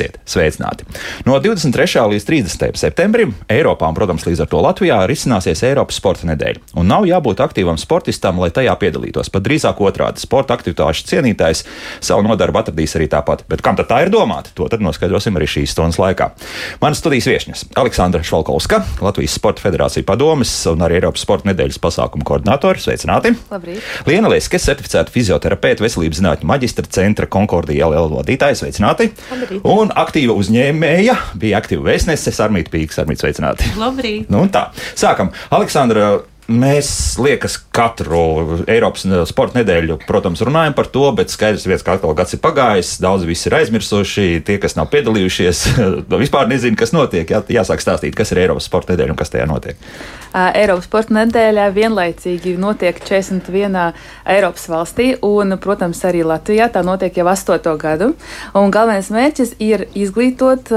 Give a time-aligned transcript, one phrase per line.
[0.00, 0.19] kā labāk dzīvot.
[0.19, 0.86] Esiet sveicināti!
[1.26, 2.04] No 23.
[2.14, 2.78] līdz 30.
[2.80, 6.74] septembrim Eiropā un, protams, līdz ar to Latvijā risināsies Eiropas sporta nedēļa.
[6.80, 9.30] Un nav jābūt aktīvam sportistam, lai tajā piedalītos.
[9.32, 11.64] Pat drīzāk otrādi- sporta aktivitāšu cienītājs
[12.00, 13.44] savu nodarbu atradīs arī tāpat.
[13.48, 14.54] Bet kam tad tā ir domāta?
[14.54, 16.30] To tad noskaidrosim arī šīs stundas laikā.
[16.80, 22.24] Manas studijas viesņas- Aleksandra Švalkovska, Latvijas Sporta Federācija padomes un arī Eiropas sporta nedēļas pasākumu
[22.24, 22.80] koordinātori.
[22.80, 23.34] Sveicināti!
[23.50, 23.80] Labrīt!
[24.06, 28.58] Liena Lieske, certificēta fizioterapeita, veselības zinātņu maģistra centra Konkordija LL vadītāja.
[28.60, 29.10] Sveicināti!
[29.30, 29.64] Labrīt.
[29.64, 32.98] Un aktīva uzņēmēja bija aktīva vēstnese Armītas Pīks.
[33.00, 33.70] Armītas sveicināti!
[33.80, 34.28] Labrīt!
[34.28, 35.30] Nu, tā, sākam.
[35.56, 36.18] Aleksandra,
[36.50, 36.88] Mēs,
[37.22, 42.34] liekas, katru Eiropas sporta nedēļu, protams, runājam par to, bet skaidrs, viens, ka atkal gads
[42.34, 45.60] ir pagājis, daudz visi ir aizmirsuši, tie, kas nav piedalījušies,
[46.24, 47.30] vispār nezina, kas notiek.
[47.30, 49.78] Jā, jāsāk stāstīt, kas ir Eiropas sporta nedēļa un kas tajā notiek.
[50.34, 54.02] Eiropas sporta nedēļā vienlaicīgi notiek 41.
[54.34, 57.76] Eiropas valstī, un, protams, arī Latvijā tā notiek jau 8.
[57.78, 58.10] gadu.
[58.58, 60.74] Un galvenais mērķis ir izglītot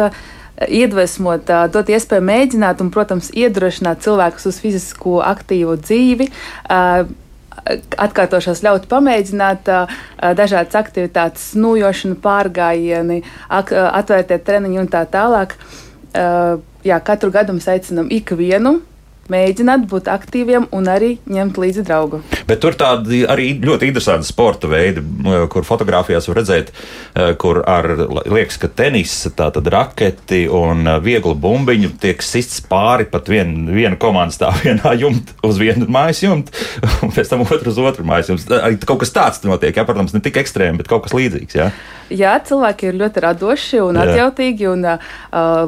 [0.68, 6.30] iedvesmot, dot iespēju mēģināt un, protams, iedrošināt cilvēkus uz fizisku aktīvu dzīvi.
[8.04, 9.70] Atkārtošos ļaut pamēģināt
[10.40, 15.56] dažādas aktivitātes, nūjošanu, pārgājieni, atvērtēt treniņu un tā tālāk.
[16.84, 18.82] Jā, katru gadu mēs aicinām ikvienu
[19.32, 22.20] mēģināt būt aktīviem un arī ņemt līdzi draugu.
[22.48, 25.04] Bet tur tādi arī ļoti interesanti sporta veidi,
[25.52, 26.74] kur fotografijās var redzēt,
[27.16, 27.88] eh, kur ar
[28.28, 34.00] liekas, ka tenisa, tātad raketi un eh, vieglu bumbiņu tiek sists pāri pat vien, viena
[34.00, 36.56] komanda stāv vienā jumtā uz vienu mājas jumtu,
[37.02, 38.62] un pēc tam otru uz otru mājas jumtu.
[38.86, 41.60] Kaut kas tāds notiek, jā, protams, ne tik ekstrēmi, bet kaut kas līdzīgs.
[41.60, 41.72] Jā.
[42.14, 44.06] Jā, cilvēki ir ļoti radoši un Jā.
[44.06, 45.08] atjautīgi, un, uh,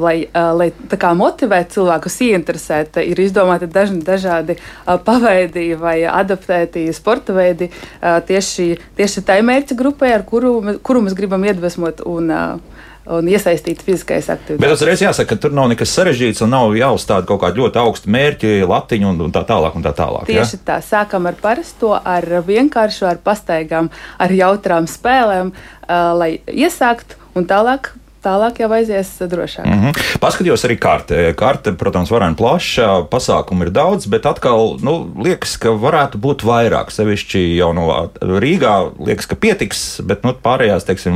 [0.02, 0.70] lai, uh, lai
[1.18, 8.68] motivētu cilvēkus ieinteresēt, ir izdomāti dažni dažādi uh, paveidi vai adaptēti sporta veidi uh, tieši,
[8.98, 12.04] tieši tai mērķa grupai, ar kuru, kuru mēs gribam iedvesmot.
[12.06, 12.75] Un, uh,
[13.06, 14.62] un iesaistīt fiziskais aktivitātes.
[14.62, 18.12] Bet uzreiz jāsaka, ka tur nav nekas sarežģīts un nav jāuzstāda kaut kādi ļoti augsti
[18.16, 19.76] mērķi, latiņu un, un tā tālāk.
[19.76, 20.64] Un tā tālāk Tieši ja?
[20.70, 23.90] tā, sākam ar parasto, ar vienkāršu, ar pastaigām,
[24.22, 27.92] ar jautrām spēlēm, uh, lai iesāktu un tālāk
[28.26, 29.66] tālāk jau aizies drošāk.
[29.66, 30.18] Mm -hmm.
[30.20, 31.34] Paskatījos arī kartē.
[31.38, 34.94] Karte, protams, varēja plaša, pasākumu ir daudz, bet atkal nu,
[35.24, 36.90] liekas, ka varētu būt vairāk.
[36.90, 38.74] Sevišķi jau no Rīgā
[39.06, 41.14] liekas, ka pietiks, bet nu, pārējās, teiksim,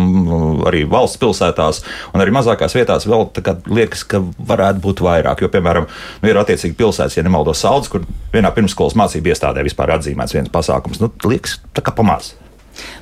[0.66, 1.82] arī valsts pilsētās
[2.15, 3.28] un arī mazākās vietās vēl
[3.66, 5.42] liekas, ka varētu būt vairāk.
[5.42, 5.87] Jo, piemēram,
[6.22, 10.53] nu, ir attiecīgi pilsētas, ja nemaldos, Saldus, kur vienā pirmsskolas mācību iestādē vispār atzīmēts viens
[10.53, 11.00] pasākums.
[11.00, 12.34] Nu, liekas, tā kā pamāts.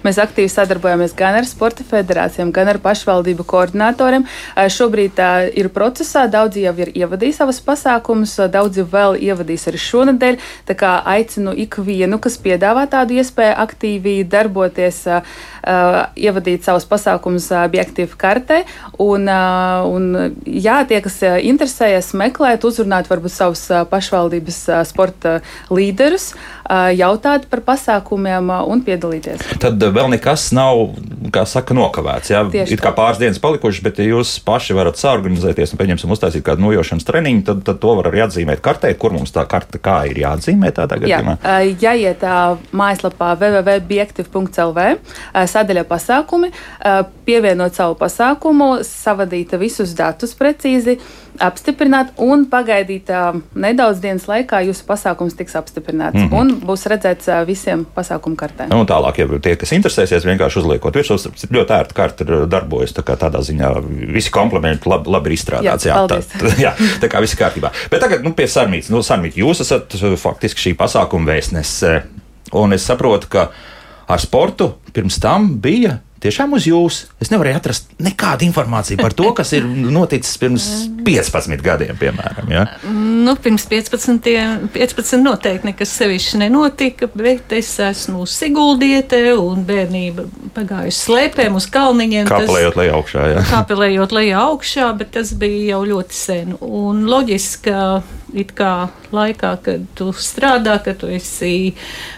[0.06, 4.26] Mēs aktīvi sadarbojamies gan ar sporta federācijām, gan ar pašvaldību koordinatoriem.
[4.56, 10.38] Šobrīd tā ir procesā, daudzi jau ir ievadījuši savus pasākumus, daudzi vēl ievadīs arī šonadēļ.
[10.68, 15.04] Tā kā aicinu ikvienu, kas piedāvā tādu iespēju aktīvi darboties,
[16.18, 18.62] ievadīt savus pasākumus objektīvi kartē.
[19.02, 20.08] Un, un
[20.46, 25.38] jā, tie, kas interesējas, meklēt, uzrunāt varbūt savus pašvaldības sporta
[25.74, 26.32] līderus,
[26.98, 29.44] jautāt par pasākumiem un piedalīties.
[29.62, 30.96] Tā tad vēl nekas nav,
[31.34, 32.32] kā saka, nokavēts.
[32.32, 36.12] Jā, Tieši ir kā pāris dienas palikušas, bet ja jūs paši varat saorganizēties un, pieņemsim,
[36.14, 39.80] uztaisīt kādu nojošanas treniņu, tad, tad to var arī atzīmēt kartē, kur mums tā karta
[39.82, 41.38] kā ir jāatzīmē tādā gadījumā.
[41.44, 42.24] Jā, jāiet
[42.76, 44.88] mājaslapā www.biektiv.lv
[45.54, 46.52] sadaļa pasākumi,
[47.28, 50.98] pievienot savu pasākumu, savadīt visus datus precīzi
[51.42, 56.38] apstiprināt un pagaidīt uh, nedaudz dienas laikā, jūsu pasākums tiks apstiprināts mm -hmm.
[56.40, 58.74] un būs redzēts uh, visiem pasākumu kartēm.
[58.74, 61.18] Un tālāk, ja tie, kas interesēsies, vienkārši uzliekot virsū,
[61.50, 62.92] ļoti ērta karta darbojas.
[62.92, 63.72] Tā tādā ziņā
[64.12, 65.86] visi komplementi labi, labi ir izstrādāts.
[65.86, 67.72] Jā, jā, tā, tā, jā, tā kā viss kārtībā.
[67.90, 68.90] Bet tagad nu, pie Sarmītas.
[68.90, 72.02] Nu, Sarmīt, jūs esat faktiski šī pasākuma vēstnese.
[72.52, 73.50] Un es saprotu, ka
[74.08, 76.98] ar sportu pirms tam bija tiešām uz jums.
[77.22, 80.66] Es nevarēju atrast nekādu informāciju par to, kas ir noticis pirms
[81.06, 82.50] 15 gadiem, piemēram.
[82.52, 82.64] Ja?
[82.88, 84.26] Nu, pirms 15,
[84.74, 90.26] 15 noteikti nekas sevišķi nenotika, bet es esmu Siguldiete un bērnība
[90.56, 92.28] pagājusi slēpēm uz kalniņiem.
[92.30, 93.44] Kāpelējot lejā augšā, jā.
[93.52, 96.56] Kāpelējot lejā augšā, bet tas bija jau ļoti sen.
[96.64, 101.72] Un loģiski, ka it kā laikā, kad tu strādā, ka tu esi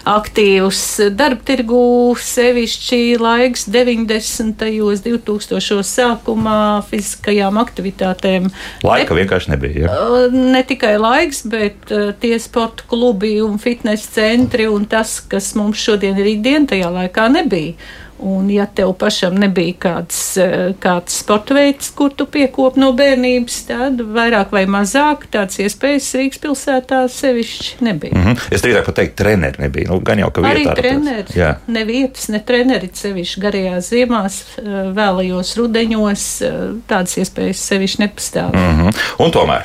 [0.09, 0.83] aktīvs
[1.17, 4.67] darba tirgū, sevišķi laiks 90.
[4.87, 5.81] un 2000.
[5.91, 6.59] sākumā
[6.91, 8.51] fiziskajām aktivitātēm.
[8.87, 9.87] Laika ne, vienkārši nebija.
[9.87, 10.29] Ja?
[10.35, 11.91] Ne tikai laiks, bet
[12.23, 17.31] tie sporta klubi un fitnesa centri un tas, kas mums šodien ir ikdiena, tajā laikā
[17.33, 17.77] nebija.
[18.23, 23.67] Un, ja tev pašam nebija kāds, eh, kāds sporta veids, kur tu piekopi no bērnības,
[23.67, 28.15] tad vairāk vai mazāk tāds iespējas Rīgas pilsētā tā sevišķi nebija.
[28.15, 28.39] Mm -hmm.
[28.51, 29.89] Es drīzāk pat teiktu, treneri nebija.
[29.91, 31.55] Nu, gan jau, ka Arī vietā treneri, Jā.
[31.67, 34.63] ne vietas, ne treneri sevišķi garajās ziemās, eh,
[35.01, 36.51] vēlajos rudeņos, eh,
[36.89, 38.55] tādas iespējas sevišķi nepastāv.
[38.55, 38.97] Mm -hmm.
[39.19, 39.63] Un tomēr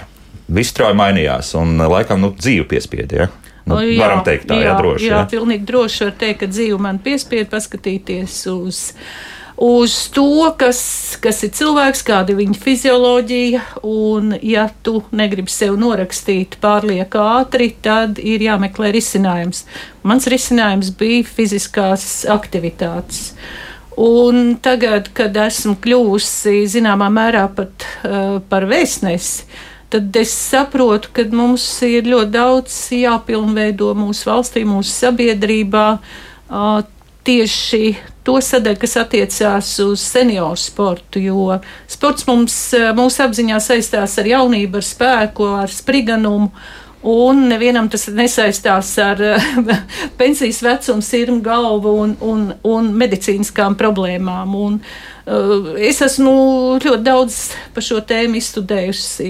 [0.48, 3.28] viss strauji mainījās, un laikam nu, dzīve piespieda.
[3.66, 5.08] Nu, O, jā, varam teikt, tā jā, jā droši.
[5.08, 5.30] Jā, Jā.
[5.32, 8.84] pilnīgi droši var teikt, ka dzīve man piespied paskatīties uz.
[9.56, 10.80] Uz to, kas,
[11.24, 17.70] kas ir cilvēks, kāda ir viņa fizioloģija, un, ja tu negribi sev norakstīt pārlieku ātri,
[17.82, 19.64] tad ir jāmeklē risinājums.
[20.04, 23.30] Mans risinājums bija fiziskās aktivitātes.
[23.96, 29.48] Un tagad, kad esmu kļuvusi zināmā mērā pat uh, par vēstnesi,
[29.96, 35.88] tad es saprotu, ka mums ir ļoti daudz jāpilnveido mūsu valstī, mūsu sabiedrībā.
[37.26, 37.96] Tieši
[38.28, 41.60] to sadaļu, kas attiecās uz senioru sportu, jo
[41.90, 42.58] sports mums,
[42.98, 46.52] mūsu apziņā saistās ar jaunību, ar spēku, ar spriganumu.
[47.06, 49.20] Un nevienam tas nesaistās ar
[50.20, 54.56] pensijas vecumu, sirmu galvu un, un, un medicīniskām problēmām.
[54.58, 56.36] Un, uh, es esmu
[56.82, 57.40] ļoti daudz
[57.78, 59.30] par šo tēmu izstudējusi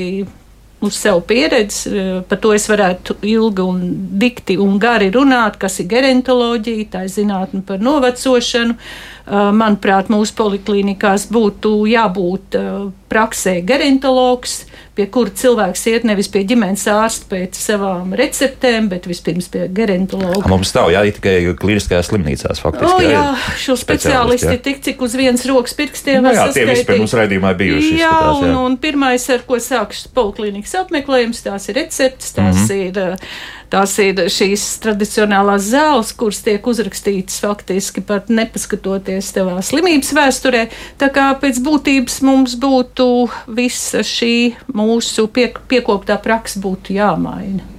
[0.86, 3.82] uz sev pieredzi, uh, par to es varētu ilgi un
[4.22, 8.78] dikti un gari runāt, kas ir gerontoloģija, tā ir zinātne par novecošanu.
[9.26, 14.60] Uh, Manuprāt, mūsu poliklinikās būtu jābūt uh, praksē gerontologs,
[14.96, 20.48] pie kura cilvēks iet nevis pie ģimenes ārsta pēc savām receptēm, bet vispirms pie gerontologa.
[20.52, 22.62] Mums nav jāiet tikai kliniskajās slimnīcās.
[22.64, 24.62] Faktiski, O, jā, ir šo speciālisti jā.
[24.70, 26.22] tik cik uz vienas rokas pirkstiem.
[26.24, 26.88] Nu, var jā, tie saskaitīt.
[26.90, 27.92] pie mums raidījumā bijuši.
[28.00, 32.66] Jā, izskatās, un, un pirmais, ar ko sākšu poliklīnikas apmeklējums, tās ir receptes, tās, mm
[32.66, 32.88] -hmm.
[32.88, 40.14] ir, uh, tās ir šīs tradicionālās zāles, kuras tiek uzrakstītas faktiski pat nepaskatoties tevā slimības
[40.18, 40.66] vēsturē.
[41.02, 43.08] Tā kā pēc būtības mums būtu
[43.48, 44.36] visa šī
[44.76, 47.76] mūsu pie, piekoptā praksa būtu jāmaina.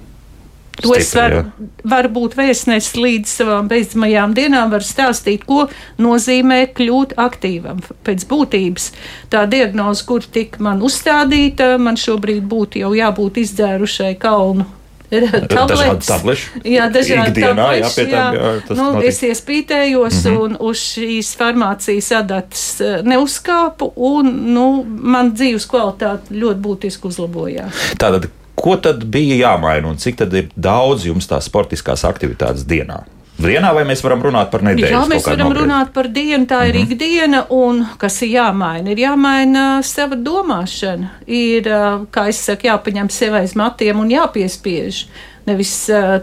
[0.83, 1.67] To es Stipri, varu, jā.
[1.89, 5.71] varu būt vēstnesis līdz savām beidzamajām dienām, var stāstīt, ko
[6.03, 7.81] nozīmē kļūt aktīvam.
[8.05, 8.91] Pēc būtības
[9.33, 14.69] tā diagnoze, kur tika man uzstādīta, man šobrīd būtu jau jābūt izdzērušai kalnu.
[15.11, 16.63] Dažādi tablešu.
[16.67, 19.09] Jā, dažādi Ikdienā, jā, tableši, pie tam, jā, tas nu, notiek.
[19.09, 20.41] es iespītējos mm -hmm.
[20.43, 27.73] un uz šīs farmācijas adatas eh, neuzkāpu, un nu, man dzīves kvalitāte ļoti būtiski uzlabojās.
[27.99, 33.05] Tātad, ko tad bija jāmaina un cik tad ir daudz jums tās sportiskās aktivitātes dienā?
[33.37, 34.93] Dienā vai mēs varam runāt par nedēļu?
[34.95, 36.93] Jā, mēs varam runāt par dienu, tā ir mm -hmm.
[36.93, 38.91] ikdiena, un kas ir jāmaina?
[38.91, 41.09] Ir jāmaina sava domāšana.
[41.27, 41.69] Ir,
[42.11, 45.07] kā es saku, jāpaņem sev aiz matiem un jāpiespiež.
[45.47, 46.19] Nevis uh,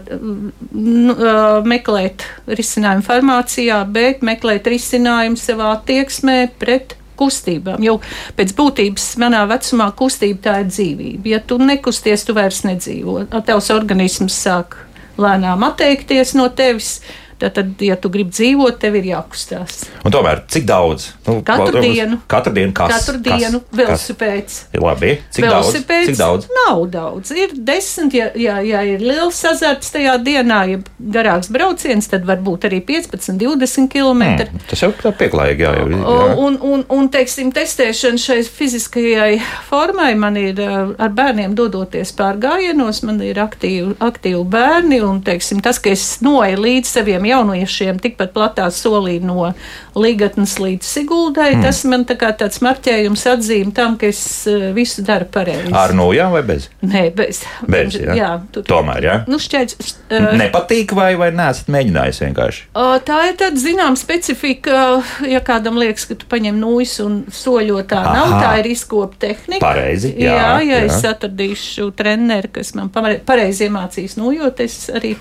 [0.74, 7.82] uh, meklēt risinājumu farmācijā, bet meklēt risinājumu savā attieksmē pret kustībām.
[7.82, 8.00] Jo
[8.36, 11.28] pēc būtības manā vecumā kustība tā ir dzīvība.
[11.28, 13.24] Ja tu nekusties, tu vairs nedzīvo.
[13.46, 14.76] Tavs organisms sāk
[15.20, 16.98] lēnām atteikties no tevis.
[17.54, 19.84] Tad, ja tu gribi dzīvot, tev ir jākustās.
[20.04, 21.10] Un tomēr, cik daudz?
[21.26, 22.20] Nu, Katru varbūt- dienu.
[22.30, 22.94] Katru dienu, kas?
[22.94, 23.78] Katru kas, dienu kas?
[23.78, 24.60] velosipēds.
[24.80, 25.68] Labi, cik daudz?
[25.74, 26.48] Velosipēds Cik daudz?
[26.54, 27.30] Nav daudz.
[27.34, 30.80] Ir desmit, ja, ja, ja ir liels azarts tajā dienā, ja
[31.14, 34.22] garāks brauciens, tad varbūt arī 15, 20 km.
[34.22, 35.72] Mm, tas jau tā pieklājīgi, jā.
[35.78, 36.28] Jau, jā.
[36.44, 39.38] Un, un, un, teiksim, testēšana šai fiziskajai
[39.68, 45.62] formai man ir uh, ar bērniem dodoties pārgājienos, man ir aktīvi, aktīvi bērni, un, teiksim,
[45.64, 49.52] tas, ka es noeju līdz saviem jauniešiem tikpat platā solī no
[49.94, 51.66] Ligatnes līdz Siguldai, mm.
[51.66, 55.70] tas man tā kā tāds marķējums atzīme tam, ka es uh, visu daru pareizi.
[55.74, 56.68] Ar nojām vai bez?
[56.82, 57.44] Nē, bez.
[57.70, 58.16] Bez, jā.
[58.18, 59.16] jā tur, Tomēr, jā.
[59.30, 59.76] Nu, šķiet,
[60.10, 62.66] uh, Nepatīk vai, vai neesat mēģinājis vienkārši?
[62.74, 64.80] Ā, Tā ir tāda zināmā specifika,
[65.28, 68.32] ja kādam liekas, ka tu paņem nūjas un soļotā nav.
[68.32, 68.40] Aha.
[68.40, 69.60] Tā ir izkopta tehnika.
[69.62, 70.88] Pareizi, jā, jā, ja jā.
[70.88, 75.14] es atradīšu treneri, kas man pare- pareizi iemācīs nūjot, es arī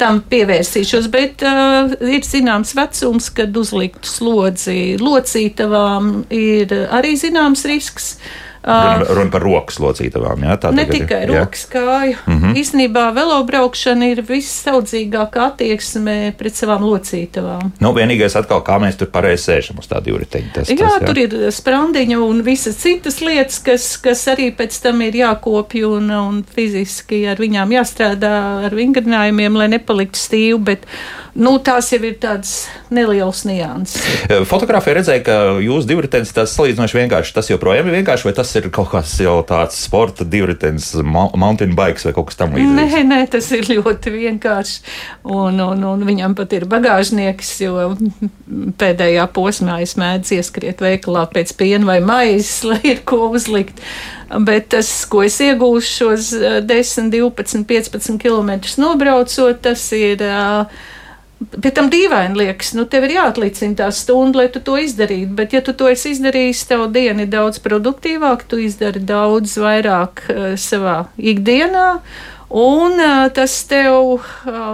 [0.00, 1.08] tam pievērsīšos.
[1.12, 8.16] Bet uh, ir zināms vecums, kad uzlikt slodzi locītavām ir arī zināms risks.
[8.62, 10.54] Ā, Runa, par rokas locītavām, jā?
[10.62, 11.28] Tā Ne tagad tikai jā?
[11.32, 12.18] rokas, kāju.
[12.26, 12.58] Mm -hmm.
[12.60, 17.72] Īsnībā velobraukšana ir vissaudzīgākā attieksme pret savām locītavām.
[17.80, 20.52] Nu, vienīgais atkal, kā mēs tur pareizi sēžam uz tādu jūriteņu.
[20.54, 24.82] Tas, Jā, tas, jā, tur ir sprandiņa un visas citas lietas, kas, kas arī pēc
[24.82, 30.86] tam ir jākopja un, un fiziski ar viņām jāstrādā ar vingrinājumiem, lai nepaliktu stīvi, bet
[31.34, 34.02] nu, tās jau ir tādas nelielas nianses.
[34.50, 37.34] Fotogrāfija redzēja, ka jūsu divritenis tas salīdzinoši vienkārši.
[37.36, 39.14] Tas joprojām ir vienkārši, vai tas ir kaut kas
[39.48, 42.76] tāds sporta divritenis, mountain bikes vai kaut kas tamlīdzīgs?
[42.76, 44.78] Nē, nē, tas ir ļoti vienkārši.
[45.32, 47.92] Un, un, un viņam pat ir bagāžnieks, jo
[48.80, 53.80] pēdējā posmā es mēdzu ieskriet veikalā pēc piena vai maizes, lai ir ko uzlikt.
[54.32, 56.32] Bet tas, ko es iegūšu šos
[56.68, 60.24] 10, 12, 15 km nobraucot, tas ir.
[61.52, 65.32] Pēc tam dīvaini liekas, nu, tev ir jāatlicina tā stunda, lai tu to izdarītu.
[65.38, 70.26] Bet, ja tu to esi izdarījis, tev diena ir daudz produktīvāka, tu izdari daudz vairāk
[70.28, 71.88] uh, savā ikdienā.
[72.52, 73.00] Un
[73.32, 74.20] tas tev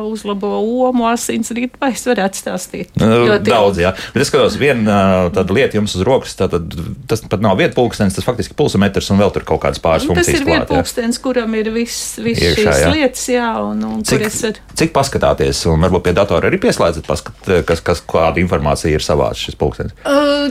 [0.09, 0.51] uzlabo
[0.89, 2.91] omu, asins rītu, vai es varētu stāstīt.
[2.99, 3.93] Nu, daudz, jā.
[4.15, 6.75] Bet es skatos, viena tāda lieta jums uz rokas, tātad
[7.11, 10.33] tas pat nav vietpulkstenis, tas faktiski pulsometrs un vēl tur kaut kādas pāris nu, funkcijas.
[10.33, 12.91] Tas ir vietpulkstenis, kuram ir viss vis šīs jā.
[12.95, 14.61] lietas, jā, un, un cik, kur es ar...
[14.83, 19.45] Cik paskatāties, un varbūt pie datora arī pieslēdzat, paskat, kas, kas, kāda informācija ir savāds
[19.47, 19.95] šis pulkstenis?
[20.03, 20.51] Uh,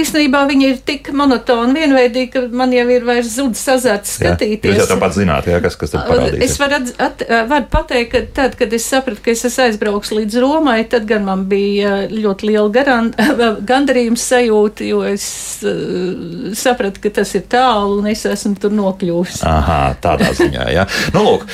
[0.00, 4.72] īstenībā viņi ir tik monotoni, vienveidīgi, ka man jau ir vairs zudis azarts skatīties.
[4.72, 7.68] Jā, jūs jau tāpat zināt, jā, kas, kas tur parādīs es varu, at, at, varu
[7.72, 11.44] pateikt, ka tad, kad es sapratu, ka es esmu aizbraucis līdz Romai, tad gan man
[11.50, 13.12] bija ļoti liela garan,
[13.70, 15.28] gandarījums sajūta, jo es
[15.66, 19.42] uh, sapratu, ka tas ir tālu un es esmu tur nokļuvis.
[19.46, 20.88] Aha, tādā ziņā, jā.
[21.16, 21.46] Nu, lūk,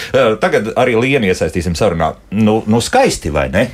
[0.42, 2.14] tagad arī Lienu iesaistīsim sarunā.
[2.36, 3.68] Nu, nu skaisti vai ne?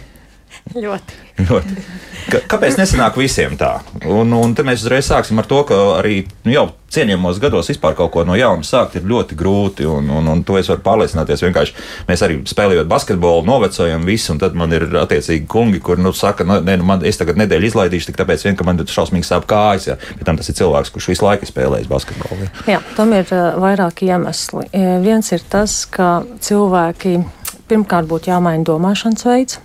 [0.74, 1.27] Ļoti.
[1.46, 1.86] Ļoti.
[2.28, 3.78] Kāpēc nesanāk visiem tā?
[4.04, 7.94] Un, un te mēs uzreiz sāksim ar to, ka arī nu, jau cienījamos gados vispār
[7.96, 9.86] kaut ko no jauna sākt ir ļoti grūti.
[9.88, 11.44] Un, un, un to es varu pārliecināties.
[11.46, 11.76] Vienkārši
[12.08, 16.44] mēs arī spēlējot basketbolu, novecojam visu, un tad man ir attiecīgi kungi, kur nu, saka,
[16.48, 19.28] nu, ne, nu, man, es tagad nedēļu izlaidīšu, tik tāpēc, vien, ka man ir šausmīgi
[19.28, 19.88] sāp kājas.
[19.88, 19.98] Ja.
[20.18, 22.44] Bet tam tas ir cilvēks, kurš visu laiku spēlējis basketbolu.
[22.44, 22.52] Ja.
[22.76, 24.68] Jā, tam ir uh, vairāki iemesli.
[25.04, 27.22] Viens ir tas, ka cilvēki
[27.68, 29.62] pirmkārt būtu jāmaina domāšanas veids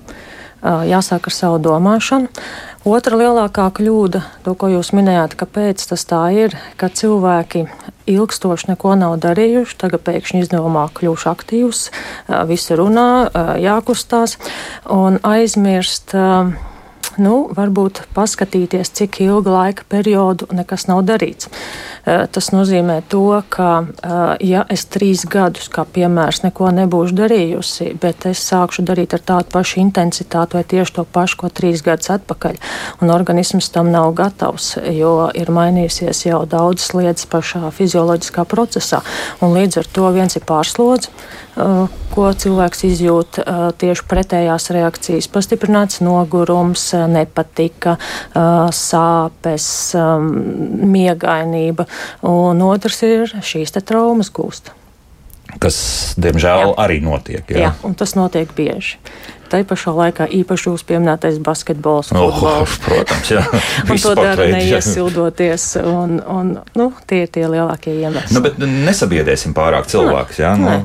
[0.63, 2.31] jāsāk ar savu domāšanu.
[2.83, 7.65] Otra lielākā kļūda, to, ko jūs minējāt, kāpēc tas tā ir, ka cilvēki
[8.11, 11.85] ilgstoši neko nav darījuši, tagad pēkšņi izdomā kļūšu aktīvs,
[12.49, 13.07] visi runā,
[13.63, 14.35] jākustās
[14.91, 16.11] un aizmirst
[17.21, 21.51] nu, varbūt paskatīties, cik ilgu laika periodu nekas nav darīts.
[22.03, 27.93] Eh, tas nozīmē to, ka, eh, ja es trīs gadus, kā piemērs, neko nebūšu darījusi,
[27.99, 32.11] bet es sākšu darīt ar tādu pašu intensitāti vai tieši to pašu, ko trīs gadus
[32.11, 32.59] atpakaļ,
[33.01, 38.99] un organisms tam nav gatavs, jo ir mainījusies jau daudzas lietas pašā fizioloģiskā procesā,
[39.39, 41.07] un līdz ar to viens ir pārslodzi
[41.53, 43.37] Uh, ko cilvēks izjūt
[43.81, 45.27] tieši pretējās reakcijas.
[45.33, 47.95] Pastiprināts nogurums, nepatika,
[48.73, 49.67] sāpes,
[50.93, 51.87] miegainība,
[52.27, 54.73] un otrs ir šīs traumas gūst.
[55.61, 55.77] Kas,
[56.17, 56.73] diemžēl, jā.
[56.81, 57.45] arī notiek.
[57.51, 57.67] Jā.
[57.67, 58.97] jā, un tas notiek bieži.
[59.53, 62.09] Tā pašā laikā īpaši jūs pieminētais basketbols.
[62.17, 63.43] Oh, protams, jā.
[63.91, 65.67] un to dara neiesildoties.
[65.83, 68.33] Un, un, nu, tie ir tie lielākie iemesli.
[68.33, 70.41] Nu, bet nesabiedēsim pārāk cilvēkus.
[70.57, 70.79] Nu.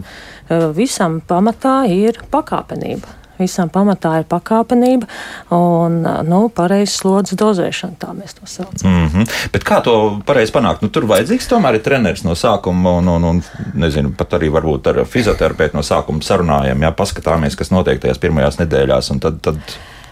[0.48, 3.17] Eh, visam pamatā ir pakāpenība.
[3.38, 5.08] Visam pamatā ir pakāpenība
[5.54, 8.90] un nu, pareizs slodzes dozēšana, tā mēs to saucam.
[8.90, 9.50] Mm -hmm.
[9.52, 10.82] Bet kā to pareizi panākt?
[10.82, 13.42] Nu, tur vajadzīgs tomēr ir treneris no sākuma, un, un, un
[13.74, 18.58] nezinu, pat arī varbūt ar fizioterapeitu no sākuma sarunājam, jā, paskatāmies, kas notiek tajās pirmajās
[18.58, 19.40] nedēļās, un tad.
[19.42, 19.58] tad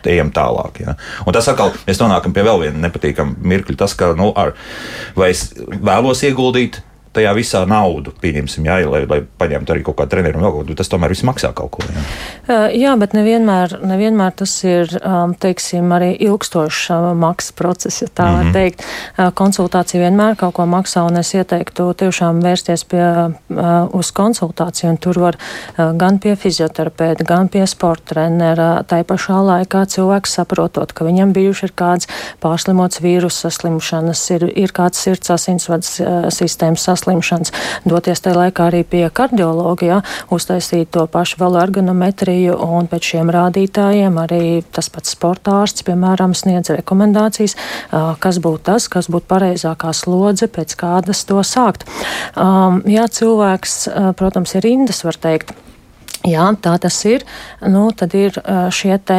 [0.07, 0.81] ejam tālāk.
[0.81, 0.95] Ja.
[1.27, 3.77] Un tas atkal mēs nonākam pie vēl viena nepatīkama mirkļa.
[3.77, 4.53] Tas, ka nu, ar,
[5.17, 6.81] vai es vēlos ieguldīt
[7.17, 11.13] tajā visā naudu, pieņemsim, jā, lai, lai paņemtu arī kaut kādu treneru ko, tas tomēr
[11.15, 11.85] viss maksā kaut ko.
[11.87, 18.03] Jā, uh, jā bet nevienmēr, nevienmēr tas ir, um, teiksim, arī ilgstošs uh, maksas process,
[18.03, 18.37] ja tā mm -hmm.
[18.37, 18.53] var mhm.
[18.53, 18.85] teikt.
[19.17, 23.07] Uh, konsultācija vienmēr kaut ko maksā, un es ieteiktu tiešām vērsties pie,
[23.93, 25.37] uz konsultāciju, un tur var
[25.77, 28.85] gan pie fizioterapeita, gan pie sporta trenera.
[28.89, 32.09] Tā pašā laikā cilvēks saprotot, ka viņam bijuši ir kāds
[32.41, 37.53] pārslimots vīrusu saslimšanas, ir, ir kāds sirds asinsvads sistēmas saslimšanas saslimšanas,
[37.87, 39.99] doties tajā laikā arī pie kardiologa, ja,
[40.31, 46.71] uztaisīt to pašu vēl ergonometriju un pēc šiem rādītājiem arī tas pats sportārsts, piemēram, sniedz
[46.75, 47.57] rekomendācijas,
[48.21, 51.87] kas būtu tas, kas būtu pareizākā slodze, pēc kādas to sākt.
[52.37, 53.87] Ja cilvēks,
[54.19, 55.55] protams, ir indas, var teikt,
[56.27, 57.23] Jā, tā tas ir.
[57.63, 58.35] Nu, tad ir
[58.75, 59.19] šie te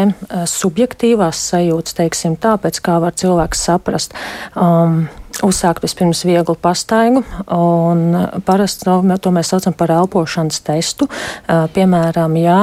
[0.51, 4.17] subjektīvās sajūtas, teiksim, tāpēc kā var cilvēks saprast.
[4.59, 5.05] Um,
[5.45, 11.09] uzsākt vispirms vieglu pastaigu, un parasti no, to mēs saucam par elpošanas testu.
[11.47, 12.59] Piemēram, ja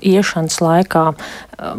[0.00, 1.06] iešanas laikā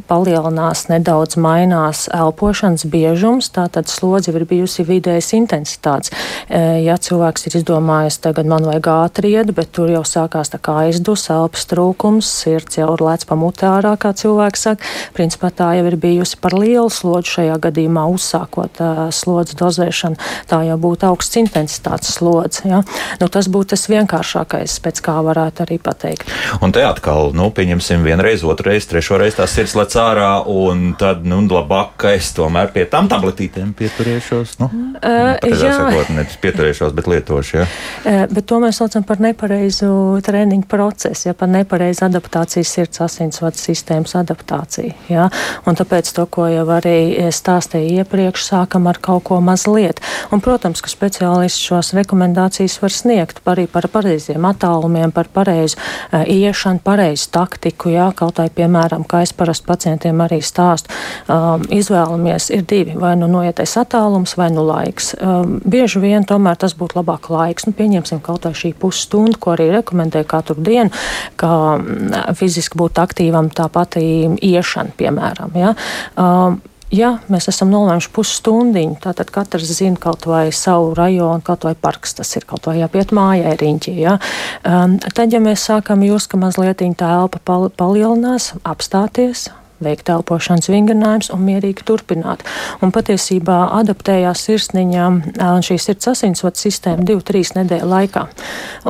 [0.10, 6.13] palielinās nedaudz mainās elpošanas biežums, tātad slodze ir bijusi vidējas intensitātes.
[6.50, 10.79] Ja cilvēks ir izdomājis, tagad man vajag ātri iet, bet tur jau sākās tā kā
[10.88, 15.86] aizdus, elpas trūkums, sirds jau ir lēc pamutē ārā, kā cilvēks saka, principā tā jau
[15.91, 18.81] ir bijusi par lielu slodzi šajā gadījumā uzsākot
[19.13, 20.16] slodzi dozēšanu.
[20.50, 22.65] Tā jau būtu augsts intensitātes slodze.
[22.67, 22.81] Ja?
[23.21, 26.29] Nu, tas būtu tas vienkāršākais, pēc kā varētu arī pateikt.
[26.63, 31.41] Un te atkal, nu, pieņemsim vienreiz, otrreiz, trešoreiz tās sirds lec ārā, un tad, nu,
[31.47, 34.57] labāk es tomēr pie tam tabletītēm pieturēšos.
[34.62, 34.69] Nu,
[35.00, 37.62] uh, jā, sakot, nevis pieturēšos, bet lietošu.
[37.62, 37.67] Ja?
[38.03, 39.89] Uh, bet to mēs saucam par nepareizu
[40.25, 44.93] treniņu procesu, ja par nepareizu adaptācijas sirds asinsvadu sistēmas adaptāciju.
[45.12, 45.29] Ja?
[45.67, 46.97] Un tāpēc to, ko jau arī
[47.33, 50.01] stāstīju iepriekš, sākam ar kaut ko mazliet.
[50.31, 56.23] Un, protams, ka speciālisti šos rekomendācijas var sniegt arī par pareiziem attālumiem, par pareizu uh,
[56.23, 57.91] iešanu, pareizu taktiku.
[57.93, 58.09] Ja?
[58.17, 60.93] Kaut vai, piemēram, kā es parasti pacientiem arī stāstu,
[61.31, 65.13] um, izvēlamies ir divi, vai nu noietais attālums, vai nu laiks.
[65.21, 67.67] Um, bieži vien tomēr tas būtu labāk laiks.
[67.67, 70.93] Nu, pieņemsim kaut vai šī pusstunda, ko arī rekomendēju katru dienu,
[71.39, 75.55] ka um, fiziski būt aktīvam, tāpat iešana, piemēram.
[75.57, 75.75] Ja?
[76.17, 76.59] Um,
[76.94, 82.15] Ja mēs esam nolēmuši pusstundiņu, tad katrs zina kaut vai savu rajonu, kaut vai parks,
[82.15, 83.96] tas ir kaut vai jāpiet mājai riņķī.
[84.00, 84.15] Ja?
[84.63, 89.50] Um, tad, ja mēs sākam just, ka mazliet tā elpa pal palielinās, apstāties,
[89.84, 92.48] veikt elpošanas vingrinājumus un mierīgi turpināt.
[92.82, 98.27] Un patiesībā adaptējās sirsniņa un šī sirds asinsvadu sistēma 2-3 nedēļu laikā.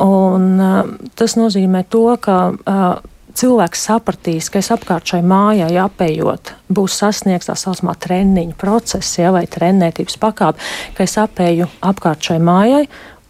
[0.05, 0.81] Un, uh,
[1.17, 2.89] tas nozīmē to, ka uh,
[3.37, 9.31] cilvēks sapratīs, ka es apkārt šai mājai apējot, būs sasniegts tā saucamā treniņa process, ja,
[9.35, 10.63] vai trenētības pakāpe,
[10.97, 12.83] ka es apēju apkārt šai mājai,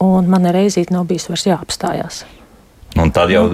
[0.03, 2.25] un man reizīt nav bijis vairs jāapstājās.
[2.97, 3.45] Un tad jau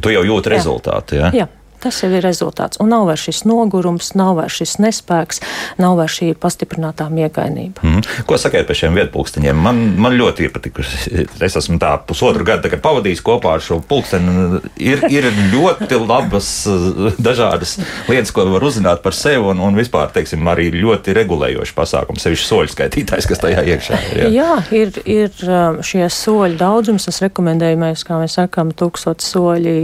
[0.00, 1.18] tu jau jūti rezultātu.
[1.20, 1.32] Ja?
[1.34, 1.48] Jā.
[1.80, 2.76] Tas jau ir rezultāts.
[2.82, 5.40] Un nav vairs šis nogurums, nav vairs šis nespēks,
[5.80, 7.80] nav vairs šī pastiprinātā miegainība.
[7.86, 8.02] Mm.
[8.28, 9.62] Ko sakiet par šiem vietpulksteņiem?
[9.64, 10.98] Man, man ļoti iepatikuši.
[11.50, 14.60] Es esmu tā pusotru gadu pavadījis kopā ar šo pulksteni.
[14.76, 16.50] Ir, ir ļoti labas
[17.28, 17.78] dažādas
[18.10, 22.48] lietas, ko var uzzināt par sevi un, un vispār, teiksim, arī ļoti regulējoši pasākumi, sevišķi
[22.50, 24.20] soļu skaitītājs, kas tajā iekšā ir.
[24.20, 27.08] Jā, jā ir, ir um, šie soļu daudzums.
[27.10, 29.76] Es rekomendēju, mēs, kā mēs sakām, tūkstoši soļi,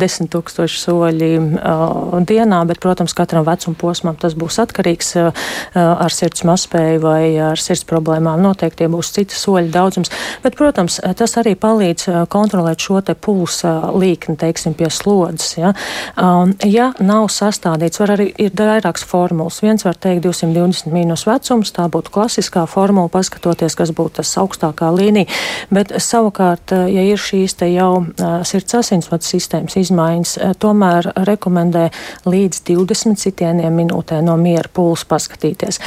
[0.00, 5.46] desmit tūkstoši soļi soļi uh, dienā, bet, protams, katram vecuma posmam tas būs atkarīgs uh,
[5.74, 8.40] ar sirds mazspēju vai ar sirds problēmām.
[8.42, 10.10] Noteikti tie būs citi soļi daudzums,
[10.44, 15.56] bet, protams, tas arī palīdz uh, kontrolēt šo te pulsa līkni, teiksim, pie slodzes.
[15.56, 15.72] Ja,
[16.20, 19.60] um, ja nav sastādīts, var arī ir vairākas formulas.
[19.64, 24.90] Viens var teikt 220 mīnus vecums, tā būtu klasiskā formula, paskatoties, kas būtu tas augstākā
[24.94, 25.30] līnija,
[25.74, 28.06] bet savukārt, ja ir šīs te jau
[28.46, 31.88] sirds asinsvadu sistēmas izmaiņas, tomēr rekomendē
[32.28, 35.80] līdz 20 sitieniem minūtē no miera pulsa paskatīties.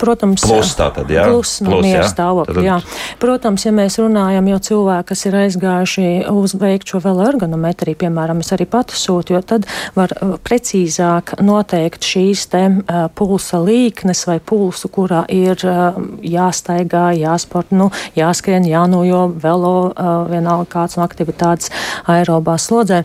[0.00, 1.26] Protams, plus tātad, jā.
[1.28, 2.78] Plus no plus, miera stāvokļa, jā.
[3.22, 8.42] Protams, ja mēs runājam, jo cilvēki, kas ir aizgājuši uz veikt šo vēl ergonometriju, piemēram,
[8.42, 12.64] es arī pati sūtu, jo tad var precīzāk noteikt šīs te
[13.18, 15.62] pulsa līknes vai pulsu, kurā ir
[16.26, 19.92] jāstaigā, jāsport, nu, jāskrien, jānojo, velo,
[20.30, 21.70] vienalga kāds no aktivitātes
[22.10, 23.02] aerobā slodzē,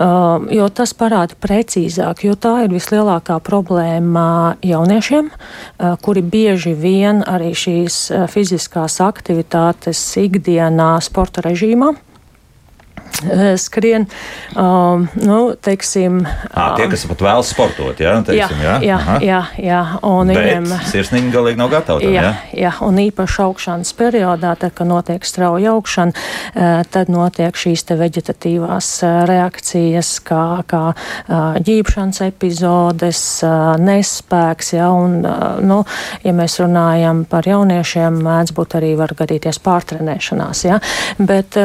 [0.00, 5.30] jo tas parāda parāda precīzāk, jo tā ir vislielākā problēma jauniešiem,
[6.00, 11.92] kuri bieži vien arī šīs fiziskās aktivitātes ikdienā sporta režīmā
[13.60, 14.06] skrien.
[14.56, 19.40] Um, nu, teiksim, à, tie, kas pat vēlas sportot, jā, teiksim, jā, jā, jā, jā,
[19.64, 22.02] jā un Bet viņiem sirsniņa galīgi nav gatava.
[22.02, 22.32] Tam, jā, jā?
[22.64, 27.96] jā, un īpaši augšanas periodā, tad, kad notiek strauja augšana, eh, tad notiek šīs te
[28.00, 30.82] veģetatīvās eh, reakcijas, kā, kā
[31.30, 33.20] ģīpšanas epizodes,
[33.80, 35.20] nespēks, jā, un,
[35.66, 35.80] nu,
[36.24, 40.80] ja mēs runājam par jauniešiem, mēdz būt arī var gadīties pārtrenēšanās, jā,
[41.18, 41.58] bet,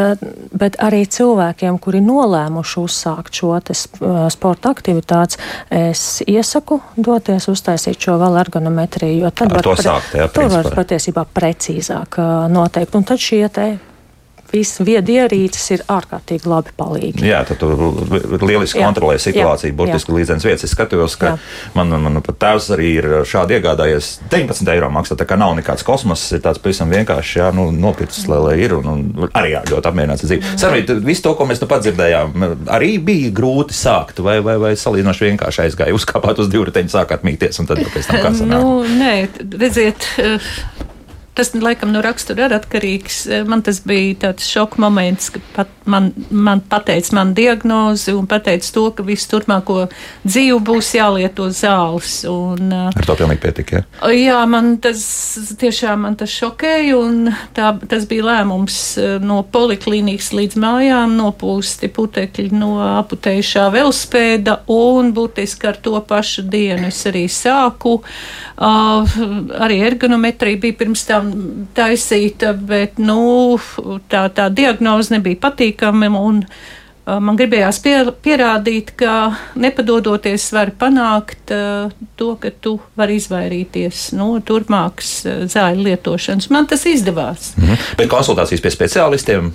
[0.55, 3.59] bet arī cilvēki cilvēkiem, kuri nolēmuši uzsākt šo
[4.29, 5.37] sporta aktivitātes,
[5.69, 10.65] es iesaku doties uztaisīt šo vēl ergonometriju, jo tad Ar var, sākt, jā, to var
[10.75, 12.95] patiesībā precīzāk noteikt.
[12.95, 13.77] Un tad šie te
[14.51, 17.25] visas viedierīces ir ārkārtīgi labi palīgi.
[17.25, 17.69] Jā, tad tu
[18.45, 18.87] lieliski jā.
[18.87, 19.77] kontrolē situāciju, jā.
[19.77, 20.17] burtiski jā.
[20.19, 20.65] līdzenas vietas.
[20.67, 21.37] Es skatos, ka jā.
[21.77, 25.85] man, man, pat tēvs arī ir šādi iegādājies 19 eiro maksā, tā kā nav nekāds
[25.87, 29.63] kosmos, ir tāds pavisam vienkārši, jā, nu, nopircis, lai, lai ir, un, un arī jā,
[29.71, 30.55] ļoti apmierināts ar dzīvi.
[30.61, 34.73] Sarvīt, visu to, ko mēs nu pat dzirdējām, arī bija grūti sākt, vai, vai, vai
[34.79, 38.65] salīdzinoši vienkārši aizgāja uzkāpāt uz divriteņu, sākāt mīties, un tad pēc tam kā sanāk?
[38.65, 39.15] Nu, nē,
[39.61, 40.09] redziet,
[41.35, 43.25] Tas laikam no rakstura ir atkarīgs.
[43.27, 48.27] Eh, man tas bija tāds šoka moments, kad pat man, man pateica man diagnozi un
[48.27, 49.89] pateica to, ka visu turpmāko
[50.23, 52.21] dzīvi būs jālieto zāles.
[52.31, 53.81] Un, eh, Ar to pilnīgi pietika.
[53.81, 54.13] Ja?
[54.15, 55.03] Jā, man tas
[55.59, 61.91] tiešām man tas šokēja un tā, tas bija lēmums eh, no poliklīnikas līdz mājām nopūsti
[61.95, 67.99] putekļi no aputējušā velospēda un būtiski ar to pašu dienu es arī sāku.
[68.55, 69.15] Uh,
[69.59, 71.24] arī ergonometrija bija pirms tam
[71.77, 73.59] taisīta, bet nu,
[74.11, 76.09] tā, tā diagnoze nebija patīkama.
[76.21, 76.43] Un,
[77.05, 84.31] Man gribējās pier, pierādīt, ka nepadodoties var panākt uh, to, ka tu vari izvairīties no
[84.41, 86.49] turpmākas uh, zāļu lietošanas.
[86.49, 87.51] Man tas izdevās.
[87.61, 87.77] Mhm.
[88.01, 89.53] Bet konsultācijas pie speciālistiem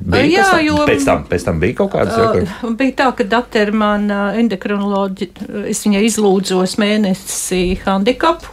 [0.00, 2.16] Bija Jā, tam, jo- pēc tam, pēc tam bija kaut kādas
[2.64, 5.28] Uh, bija tā, ka doktora man uh, endokrinoloģi,
[5.70, 8.48] es viņai izlūdzos mēnesi handikapu.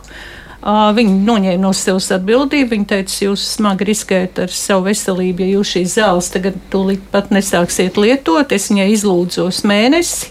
[0.61, 2.69] Viņa noņēma no sevis atbildību.
[2.75, 7.31] Viņa teica, jūs smagi riskējat ar savu veselību, ja jūs šīs zāles tagad tūlīt pat
[7.33, 8.53] nesāksiet lietot.
[8.53, 10.29] Es viņai izlūdzos mēnesi,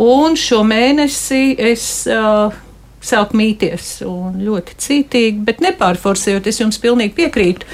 [0.00, 1.86] un šo mēnesi es.
[2.10, 2.66] Uh,
[3.00, 6.50] Sāk mīties un ļoti cītīgi, bet nepārforsējot.
[6.50, 7.64] Es jums pilnīgi piekrītu,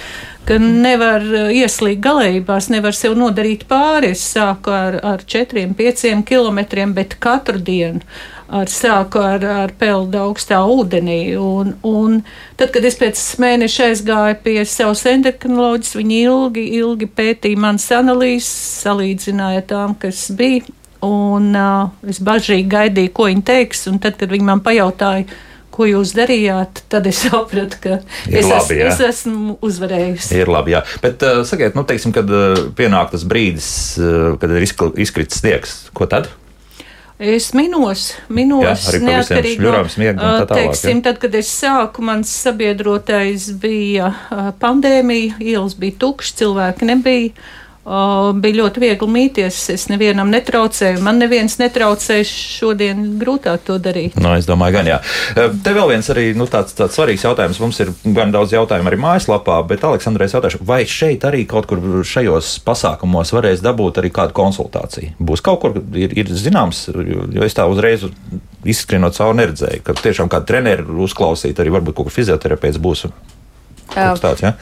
[0.47, 4.13] ka nevar ieslīgt galējībās, nevar sev nodarīt pāri.
[4.15, 8.07] Es sāku ar, ar 4, 5 kilometriem, bet katru dienu
[8.49, 11.21] ar sāku ar, ar peldu augstā ūdenī.
[11.41, 12.21] Un, un
[12.59, 18.53] tad, kad es pēc mēneša aizgāju pie savas endokrinoloģijas, viņi ilgi, ilgi pētīja manas analīzes,
[18.85, 20.67] salīdzināja tām, kas bija.
[21.07, 23.85] Un uh, es bažīgi gaidīju, ko viņi teiks.
[23.91, 25.27] Un tad, kad viņi man pajautāja,
[25.77, 27.99] ko jūs darījāt, tad es sapratu, ka
[28.31, 28.89] Ir es, labi, jā.
[28.95, 30.41] es esmu uzvarējusi.
[30.41, 30.83] Ir labi, jā.
[31.05, 33.69] Bet, uh, sakiet, nu, teiksim, kad uh, pienāk tas brīdis,
[34.01, 36.33] uh, kad ir izkritis sniegs, ko tad?
[37.17, 39.65] Es minos, minos Jā, neatkarīgi
[40.21, 44.11] un tā Teiksim, tad, kad es sāku, mans sabiedrotais bija
[44.61, 47.47] pandēmija, ielas bija tukšas, cilvēki nebija.
[47.87, 48.01] Ā,
[48.37, 52.27] Bija ļoti viegli mīties, es nevienam netraucēju, man neviens netraucēja.
[52.27, 54.17] Šodien grūtāk to darīt.
[54.21, 54.99] Nu, es domāju, gan jā.
[55.37, 57.61] Uh, Te vēl viens arī nu, tāds, tāds svarīgs jautājums.
[57.63, 61.83] Mums ir gan daudz jautājumu arī mājaslapā, bet Aleksandrs jautāšu, vai šeit arī kaut kur
[62.07, 65.15] šajos pasākumos varēs dabūt arī kādu konsultāciju?
[65.23, 68.05] Būs kaut kur, ir, ir zināms, jo jo es tā uzreiz
[68.67, 73.07] izskrienot cauri neredzēju, ka tiešām kādu treneru uzklausīt, arī varbūt kaut kur fizioterapeits būs.
[73.93, 74.57] Kaut tāds, ja?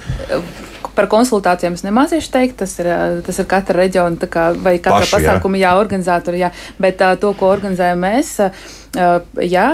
[0.95, 5.03] Par konsultācijām es nemācīšu teikt, tas ir, ā, tas ir katra reģiona kā, vai katra
[5.03, 6.43] Paši, pasākuma jā, organizatori.
[6.45, 6.53] Jā.
[6.79, 9.09] Bet tā, to, ko organizējam mēs, ā,
[9.43, 9.67] jā,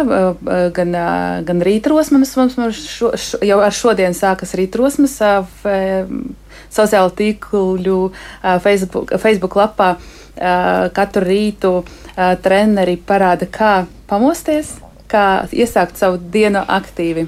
[0.76, 0.96] gan,
[1.48, 5.18] gan rītrosmas, mums mums šo, šo, jau ar šodien sākas rītrosmas
[6.70, 8.00] sociālo tīklu
[8.64, 9.94] Facebook, Facebook lapā.
[10.96, 11.72] Katru rītu
[12.40, 13.72] treneri parāda, kā
[14.08, 14.70] pamosties,
[15.10, 17.26] kā iesākt savu dienu aktīvi.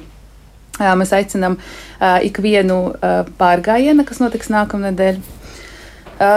[0.83, 1.59] Jā, Mēs aicinām
[2.27, 2.81] ikvienu
[3.39, 5.23] pārgājienu, kas notiks nākamnedēļ.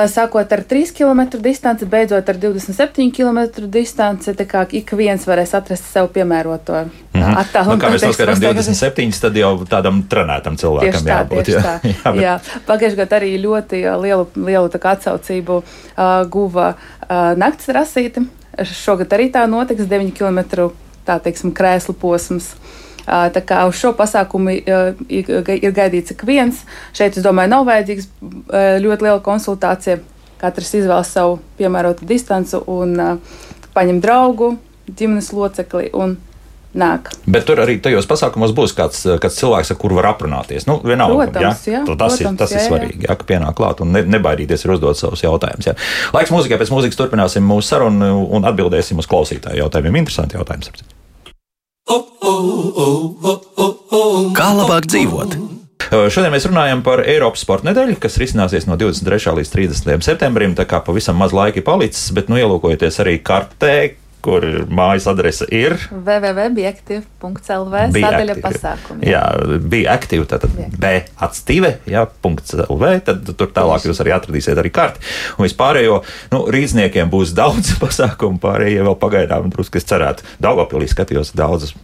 [0.09, 5.51] Sākot ar 3 km distanci, beidzot ar 27 km distanci, tā kā ik viens varēs
[5.53, 7.77] atrast sev piemēroto uh, Nu, attālumu.
[7.83, 11.43] kā mēs noskatām protams, 27, tad jau tādam trenētam cilvēkam Tieši tā, jābūt.
[11.51, 11.75] tieši tā.
[11.91, 12.33] jā, bet- jā,
[12.65, 18.25] Pagājušajā gadā arī ļoti lielu, lielu atsaucību uh, guva uh, naktas rasīte.
[18.65, 20.71] Šogad arī tā notiks 9 km
[21.05, 22.55] tā teiksim, krēslu posms.
[23.05, 26.63] Tā kā uz šo pasākumu ir gaidīts ik viens.
[26.95, 28.09] Šeit, es domāju, nav vajadzīgs
[28.83, 29.99] ļoti liela konsultācija.
[30.41, 32.97] Katrs izvēlas savu piemērotu distanci un
[33.75, 34.55] paņem draugu,
[34.89, 36.17] ģimenes locekli un
[36.75, 37.11] nāk.
[37.31, 40.67] Bet tur arī tajos pasākumos būs kāds, kāds cilvēks, ar kuru var aprunāties.
[40.69, 42.67] Nu, vienalga, Protams, jā, Tu tas, protams, ir, tas jā, ir jā.
[42.71, 45.71] svarīgi, jā, ka pienāk klāt un ne, nebaidīties ir uzdot savus jautājumus.
[45.71, 45.77] Jā.
[46.15, 50.03] Laiks mūzikai, pēc mūzikas turpināsim mūsu sarunu un atbildēsim uz klausītāju jautājumiem.
[50.03, 50.85] Interesanti jautājums.
[54.35, 55.35] Kā labāk dzīvot?
[55.85, 59.35] Šodien mēs runājam par Eiropas sporta nedēļu, kas risināsies no 23.
[59.37, 60.01] līdz 30.
[60.07, 60.55] septembrim.
[60.57, 63.75] Tā kā pavisam maz laika ir palicis, bet, nu, ielūkojoties arī kartē,
[64.25, 65.77] kur mājas adrese ir.
[65.91, 69.05] www.aktiv.lv Bija sadaļa pasākumi.
[69.09, 69.23] Jā,
[69.61, 70.27] bija aktīva.
[70.35, 70.93] Tātad B
[71.27, 72.05] atstīve, jā,
[72.65, 72.91] LV.
[73.05, 75.03] Tad tur tālāk jūs arī atradīsiet arī karti.
[75.37, 76.01] Un vispārējo,
[76.33, 80.25] nu, rīzniekiem būs daudz pasākumu, pārējie vēl pagaidām, drusku es cerētu.
[80.43, 81.75] Daugopilī skatījos daudzas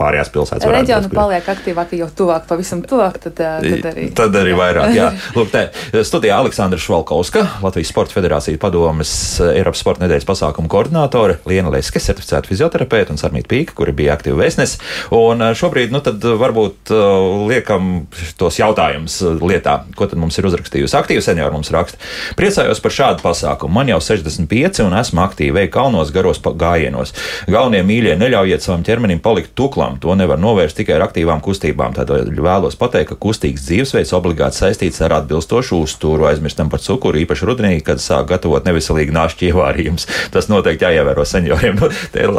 [0.00, 0.64] pārējās pilsētas.
[1.10, 3.18] kur- paliek aktīvāki jau tuvāk, pavisam tuvāk.
[3.24, 4.06] Tad, ā, tad arī.
[4.16, 4.94] Tad arī vairāk.
[4.96, 5.10] Jā.
[5.36, 5.64] Lūk, te,
[6.06, 12.02] studijā Aleksandra Švalkauska, Latvijas Sporta Federācijas padomes eh, Eiropas Sporta nedēļas pasākumu koordinātore, Liena Leske,
[12.02, 14.76] certificēta fizioterapeita un Sarmīta Pīka, kuri bija aktīvi vēstnes.
[15.14, 17.04] Un eh, šobrīd, nu tad varbūt eh,
[17.52, 17.92] liekam
[18.40, 20.98] tos jautājumus eh, lietā, ko tad mums ir uzrakstījusi.
[20.98, 22.00] Aktīvi seniori mums raksta.
[22.38, 23.74] Priecājos par šādu pasākumu.
[23.78, 27.14] Man jau 65 un esmu aktīvi veik kalnos garos gājienos.
[27.50, 30.00] Galvenie mīļie, neļaujiet savam ķermenim palikt tuklam.
[30.00, 31.94] To nevar novērst tikai ar aktīvām kustībām.
[31.94, 36.26] Tādēļ vēlos pateikt, ka kustīgs dzīvesveids obligāti saistīts ar atbilstošu uzturu.
[36.28, 40.06] Aizmirstam par cukuru, īpaši rudenī, kad sāk gatavot neveselīgi nāšķi ievārījums.
[40.34, 41.78] Tas noteikti jāievēro senioriem.
[41.80, 41.90] Nu,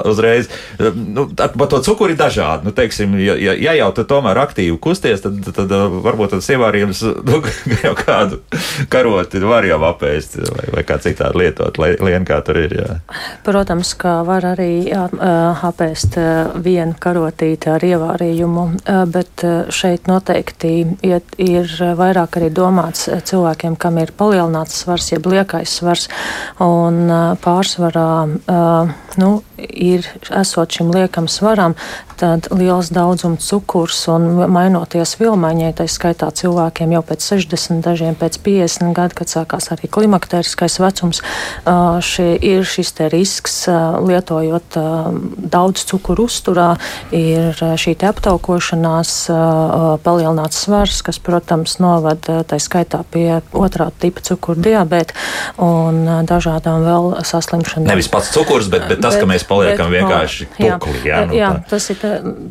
[0.09, 2.65] uzreiz, nu, ar par to cukuru ir dažādi.
[2.67, 5.73] Nu, teiksim, ja, ja, ja jau tu tomēr aktīvi kusties, tad, tad, tad
[6.05, 7.41] varbūt tas ievārījums nu,
[7.83, 8.41] jau kādu
[8.89, 12.77] karoti var jau apēst vai, vai kā citādi lietot, lai lien kā tur ir.
[12.79, 12.99] Jā.
[13.45, 15.05] Protams, ka var arī jā,
[15.65, 16.17] apēst
[16.65, 18.63] vienu karoti izplatīti ar ievārījumu,
[19.11, 21.67] bet šeit noteikti ir
[21.97, 26.07] vairāk arī domāts cilvēkiem, kam ir palielināts svars, jeb liekais svars,
[26.59, 27.09] un
[27.43, 28.35] pārsvarā,
[29.21, 31.75] nu, ir esot šim liekam svaram,
[32.19, 38.37] tad liels daudzums cukurs un mainoties vilmaiņai, tā skaitā cilvēkiem jau pēc 60, dažiem pēc
[38.45, 41.21] 50 gadu, kad sākās arī klimakteriskais vecums,
[42.05, 44.79] šie ir šis te risks lietojot
[45.55, 46.69] daudz cukuru uzturā,
[47.15, 49.15] ir šī te aptaukošanās
[50.05, 55.15] palielināts svars, kas, protams, novad tā skaitā pie otrā tipa cukuru diabēta
[55.61, 57.89] un dažādām vēl saslimšanām.
[57.91, 61.01] Nevis pats cukurs, bet, bet tas, bet, ka mēs paliekam bet, vienkārši tukli.
[61.07, 62.01] Jā, nu, jā tas ir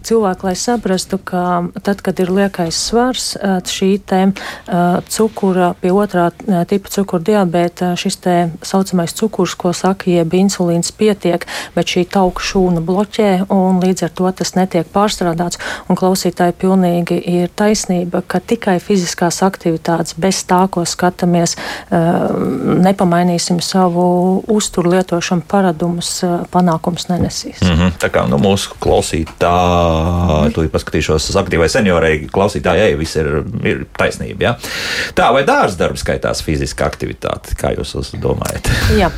[0.07, 1.45] cilvēki, lai saprastu, ka
[1.85, 3.33] tad, kad ir liekais svars,
[3.71, 4.21] šī te
[5.13, 6.31] cukura pie otrā
[6.71, 8.37] tipa cukura diabēta, šis te
[8.67, 14.15] saucamais cukurs, ko saka, jeb insulīns pietiek, bet šī tauku šūna bloķē un līdz ar
[14.15, 15.61] to tas netiek pārstrādāts.
[15.89, 21.57] Un klausītāji pilnīgi ir taisnība, ka tikai fiziskās aktivitātes bez tā, ko skatāmies,
[21.91, 24.07] nepamainīsim savu
[24.51, 26.17] uzturu lietošanu paradumus,
[26.51, 27.63] panākums nenesīs.
[27.63, 27.93] Mm -hmm.
[27.99, 34.43] Tā kā nu, mūsu klausītāji, tu paskatīšos uz aktīvai seniorai, klausītājai, viss ir, ir taisnība.
[34.43, 34.57] Ja?
[35.15, 38.71] Tā, vai dārza darbs skaitās fiziska aktivitāte, kā jūs domājat?
[38.99, 39.11] Jā,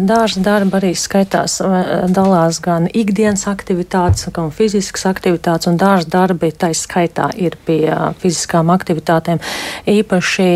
[0.00, 1.60] dārza darba arī skaitās,
[2.08, 7.90] dalās gan ikdienas aktivitātes, gan fiziskas aktivitātes, un dārza darbi tā skaitā ir pie
[8.22, 9.40] fiziskām aktivitātēm.
[9.86, 10.48] Īpaši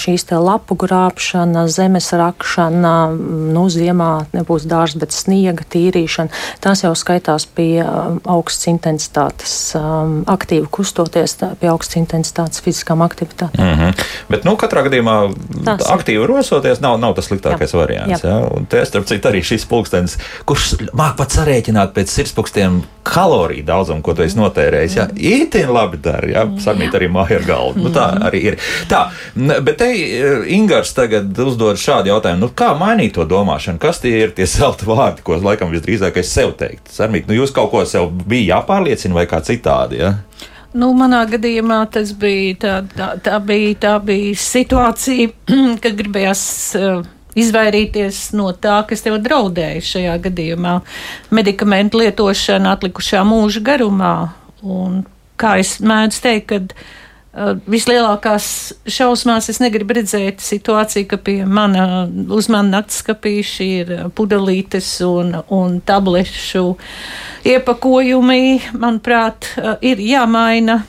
[0.00, 2.94] šīs te lapu grābšana, zemes rakšana,
[3.54, 6.34] nu, ziemā nebūs dārza, bet sniega tīrīšana.
[6.64, 13.62] Tās jau skaitās pie um, augstas intensitātes, um, aktīvi kustoties pie augstas intensitātes fiziskām aktivitātēm.
[13.62, 14.06] Mm -hmm.
[14.28, 15.16] Bet, nu, katrā gadījumā
[15.64, 17.78] Tās aktīvi rosoties nav, nav tas sliktākais Jā.
[17.78, 18.24] variants.
[18.24, 18.30] Jā.
[18.30, 18.48] Ja?
[18.56, 20.16] Un te, starp citu, arī šis pulkstenis,
[20.48, 24.96] kurš māk pat sarēķināt pēc sirdspūkstiem kaloriju daudzumu, ko tu esi notērējis.
[24.96, 27.84] Jā, itin labi dara, jā, sarmīt arī māju ar galvu.
[27.84, 28.58] Nu, tā arī ir.
[28.90, 33.80] Tā, bet te eh, Ingars tagad uzdod šādu jautājumu, nu, kā mainīt to domāšanu?
[33.82, 36.92] Kas tie ir tie zelta vārdi, ko laikam visdrīzāk es sev teiktu.
[36.94, 40.00] Sarmīt, nu jūs kaut ko sev bija jāpārliecina vai kā citādi?
[40.02, 40.14] Ja?
[40.70, 45.32] Nu, manā gadījumā tas bija tā, tā, tā, bija, tā bija situācija,
[45.82, 46.44] kad gribējās
[46.78, 47.00] uh,
[47.38, 50.76] izvairīties no tā, kas tev draudēja šajā gadījumā.
[51.34, 54.14] Medikamentu lietošana atlikušā mūža garumā.
[54.62, 55.02] Un,
[55.40, 56.74] kā es mēdzu teikt, kad
[57.70, 58.46] vislielākās
[58.90, 65.36] šausmās es negribu redzēt situāciju, ka pie mana, uz mana naktas skapīša ir pudelītes un,
[65.54, 66.64] un tablešu
[67.46, 68.40] iepakojumi.
[68.74, 70.82] Manuprāt, uh, ir jāmaina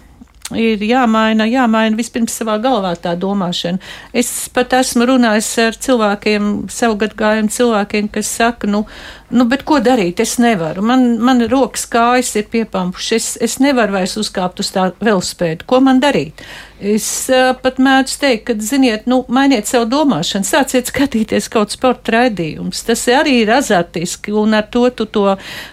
[0.57, 3.79] ir jāmaina, jāmaina vispirms savā galvā tā domāšana.
[4.13, 8.83] Es pat esmu runājis ar cilvēkiem, sev gadgājumu cilvēkiem, kas saka, nu,
[9.31, 10.21] nu, bet ko darīt?
[10.23, 10.83] Es nevaru.
[10.85, 13.11] Man, man rokas kājas ir piepampušas.
[13.11, 15.67] Es, es nevaru vairs uzkāpt uz tā velospēdu.
[15.69, 16.45] Ko man darīt?
[16.81, 22.15] Es uh, pat mēdzu teikt, ka, ziniet, nu, mainiet savu domāšanu, sāciet skatīties kaut sporta
[22.15, 22.81] raidījumus.
[22.87, 25.27] Tas arī ir azartiski, un ar to tu to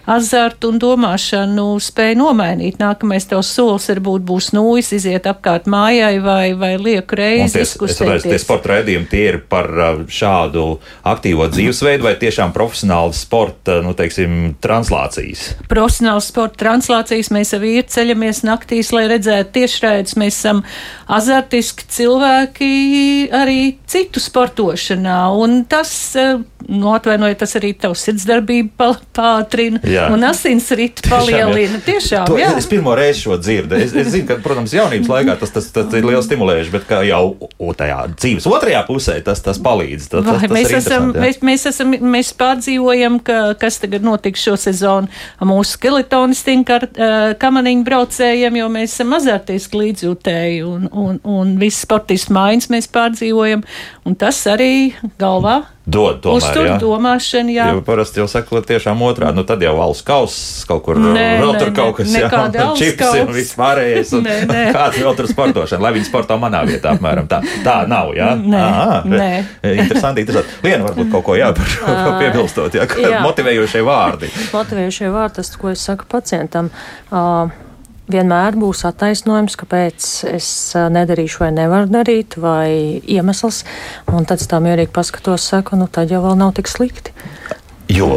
[0.05, 2.77] azartu un domāšanu spēj nomainīt.
[2.83, 7.65] Nākamais tavs solis varbūt būs nūjas, iziet apkārt mājai vai, vai lieku reizi.
[7.65, 9.73] Es redzu, tie sporta raidījumi tie ir par
[10.13, 10.67] šādu
[11.09, 13.17] aktīvo dzīvesveidu vai tiešām profesionāli
[13.49, 15.55] sporta, nu, teiksim, translācijas?
[15.71, 20.17] Profesionāls sporta translācijas mēs jau ir ceļamies naktīs, lai redzētu tiešraidus.
[20.21, 20.63] Mēs esam
[21.09, 22.71] azartiski cilvēki
[23.33, 25.21] arī citu sportošanā.
[25.39, 30.09] Un tas, eh, nu, atvainojiet, tas arī tavu sirdsdarbību pātrina jā.
[30.13, 31.81] un asinsritu palielina.
[31.85, 32.53] Tiešām, to, jā.
[32.59, 33.79] Es pirmo reizi šo dzirdu.
[33.79, 37.23] Es, es zinu, ka, protams, jaunības laikā tas, tas, tas ir liels stimulējuši, bet jau
[37.79, 40.11] tajā dzīves otrajā pusē tas, tas palīdz.
[40.13, 44.57] Tas, tas, tas mēs, esam, mēs, mēs, esam, mēs pārdzīvojam, ka, kas tagad notiks šo
[44.61, 45.11] sezonu.
[45.49, 52.33] Mūsu skeletonistiem, uh, kamaniņu braucējiem, jo mēs esam azartiski līdzjūtēji un, un, un viss sportists
[52.35, 53.65] mājas mēs pārdzīvojam,
[54.09, 56.43] un tas arī galvā dod tomēr.
[56.43, 56.77] Uztur jā.
[56.83, 57.67] domāšanu, jā.
[57.73, 61.53] Jo parasti jau saka, tiešām otrā, nu tad jau valsts kauss kaut kur nē, vēl
[61.55, 62.29] nē, tur kaut kas, jā,
[62.79, 64.65] čips un viss pārējais, un nē, nē.
[64.77, 67.41] kāds vēl tur sportošana, lai viņi sporto manā vietā, apmēram tā.
[67.65, 68.35] Tā nav, jā?
[68.39, 69.31] Nē, Aha, nē.
[69.75, 70.59] Interesanti, interesanti.
[70.67, 73.23] Liena varbūt kaut ko jā par šo piebilstot, jā, jā.
[73.29, 74.33] motivējošie vārdi.
[74.53, 76.69] Motivējošie vārdi, tas, ko es saku pacientam.
[77.09, 77.68] Uh,
[78.13, 82.69] vienmēr būs attaisnojums, kāpēc es nedarīšu vai nevaru darīt, vai
[83.05, 83.65] iemesls.
[84.13, 87.15] Un tad es tā mierīgi paskatos, saku, nu tad jau vēl nav tik slikti.
[87.93, 88.13] Jo?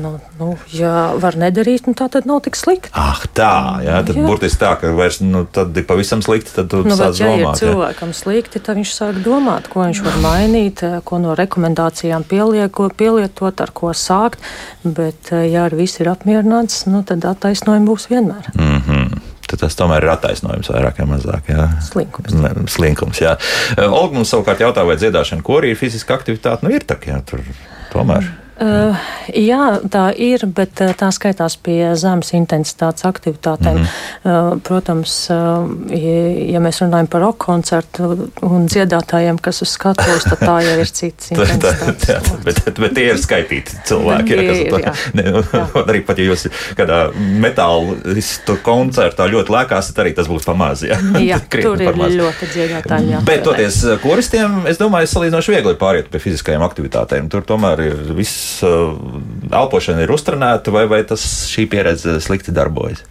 [0.00, 2.92] Nu, nu, ja var nedarīt, nu, tā tad nav tik slikti.
[2.96, 3.52] Ah, tā,
[3.84, 4.24] jā, tad jā.
[4.26, 6.54] burtiski tā, ka vairs nu, tad ir pavisam slikti.
[6.56, 7.60] Tad tu nu, sāc bet, ja domāt.
[7.60, 12.88] ir cilvēkam slikti, tad viņš sāk domāt, ko viņš var mainīt, ko no rekomendācijām pielieko,
[12.96, 14.40] pielietot, ar ko sākt.
[14.84, 18.54] Bet, ja ar visu ir apmierināts, nu, tad attaisnojumi būs vienmēr.
[18.56, 21.50] Mm -hmm tad tas tomēr ir attaisnojums vairāk vai mazāk.
[21.50, 21.66] Jā.
[21.82, 22.36] Slinkums.
[22.38, 23.34] Ne, slinkums jā.
[23.88, 26.66] Olga mums savukārt jautā, vai dziedāšana korī ir fiziska aktivitāte.
[26.66, 27.42] Nu, ir tā, jā, tur
[27.90, 28.28] tomēr.
[28.60, 28.96] Uh,
[29.32, 33.78] jā, tā ir, bet uh, tā skaitās pie zemes intensitātes aktivitātēm.
[33.78, 34.50] Mm -hmm.
[34.52, 36.16] uh, protams, uh, ja,
[36.52, 40.90] ja mēs runājam par roka koncertu un dziedātājiem, kas uz skatuves, tad tā jau ir
[40.92, 42.04] cits intensitātes.
[42.08, 44.36] tā, tā, bet, bet, bet tie ir skaitīti cilvēki.
[44.36, 44.92] Jā, ir, jā.
[45.14, 45.42] Ne, nu,
[45.86, 46.46] arī pat, ja jūs
[46.76, 50.84] kādā metālistu koncertā ļoti lēkāsiet, arī tas būs pamaz.
[50.84, 52.12] Jā, jā tur ir maz.
[52.12, 53.10] ļoti dziedātāji.
[53.14, 57.32] Jā, bet toties koristiem, es domāju, salīdzinoši viegli pāriet pie fiziskajām aktivitātēm.
[57.32, 63.02] Tur tomēr ir viss elpošana ir uztrenēta, vai, vai tas šī pieredze slikti darbojas?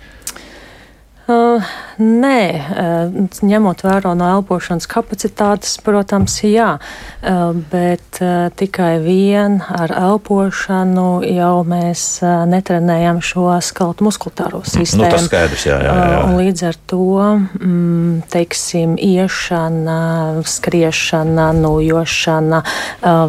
[1.30, 1.62] Uh,
[2.02, 9.94] nē, uh, ņemot vērā no elpošanas kapacitātes, protams, jā, uh, bet uh, tikai vien ar
[9.94, 15.04] elpošanu jau mēs uh, netrenējam šo skaltu muskulatāro sistēmu.
[15.04, 16.24] Nu, tas skaidrs, jā, jā, jā.
[16.24, 17.20] Uh, līdz ar to,
[17.60, 20.00] mm, teiksim, iešana,
[20.50, 22.64] skriešana, nojošana,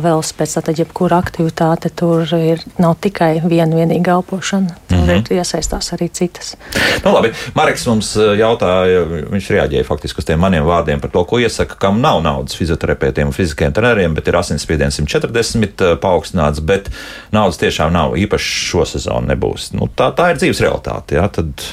[0.06, 5.06] vēl spēc tā, tad jebkura aktivitāte tur ir, nav tikai viena vienīga elpošana, tur mm
[5.12, 5.32] -hmm.
[5.36, 6.56] ir iesaistās arī citas.
[7.04, 11.40] Nu, labi, Mareks mums jautāja, viņš reaģēja faktiski uz tiem maniem vārdiem par to, ko
[11.42, 16.88] iesaka, kam nav naudas fizioterapeitiem un fiziskajiem treneriem, bet ir asinsspiediens 140 paaugstināts, bet
[17.35, 19.72] naudas tiešām nav, īpaši šo sezonu nebūs.
[19.76, 21.66] Nu, tā, tā ir dzīves realitāte, jā, tad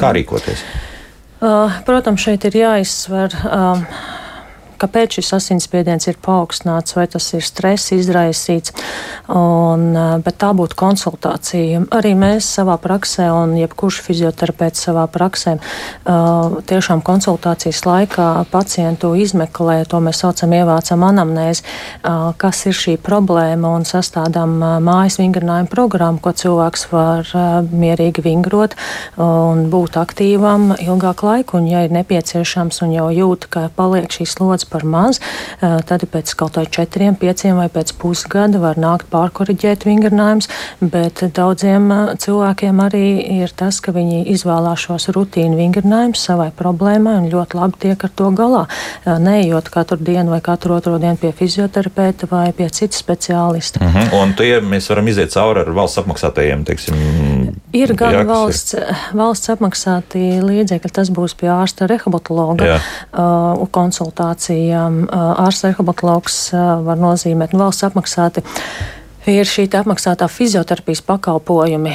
[0.00, 0.64] kā rīkoties?
[1.38, 3.34] Uh, protams, šeit ir jāizsver.
[3.46, 3.84] Uh,
[4.80, 8.74] kāpēc šis asinsspiediens ir paaugstināts, vai tas ir stress izraisīts.
[9.28, 9.92] Un,
[10.24, 11.82] bet tā būtu konsultācija.
[11.94, 15.58] Arī mēs savā praksē, un jebkurš fizioterapeits savā praksē,
[16.70, 21.66] tiešām konsultācijas laikā pacientu izmeklē, to mēs saucam, ievācam anamnēzi,
[22.40, 27.28] kas ir šī problēma un sastādām mājas vingrinājumu programmu, ko cilvēks var
[27.68, 28.76] mierīgi vingrot
[29.20, 31.58] un būt aktīvam ilgāku laiku.
[31.60, 35.20] Un, ja ir nepieciešams un jau jūt, ka paliek šīs slodzes par maz,
[35.60, 40.48] tad pēc kaut kādiem četriem, pieciem vai pēc pusgada var nākt pārkoriģēt vingrinājumus,
[40.80, 43.04] bet daudziem cilvēkiem arī
[43.38, 48.14] ir tas, ka viņi izvēlās šos rutīnu vingrinājumus savai problēmai un ļoti labi tiek ar
[48.20, 48.64] to galā,
[49.06, 53.80] neejot katru dienu vai katru otro dienu pie fizioterapeita vai pie cita speciālista.
[53.80, 54.22] Mm -hmm.
[54.22, 56.94] Un tie mēs varam iziet cauri ar valsts apmaksātajiem, teiksim,
[57.76, 59.00] Ir gan jā, valsts, ir.
[59.18, 66.36] valsts apmaksāti līdzekļi, tas būs pie ārsta rehabilitologa uh, konsultācija diskusijām ārsts rehabilitologs
[66.84, 68.42] var nozīmēt nu, valsts apmaksāti
[69.28, 71.92] ir šī apmaksātā fizioterapijas pakalpojumi,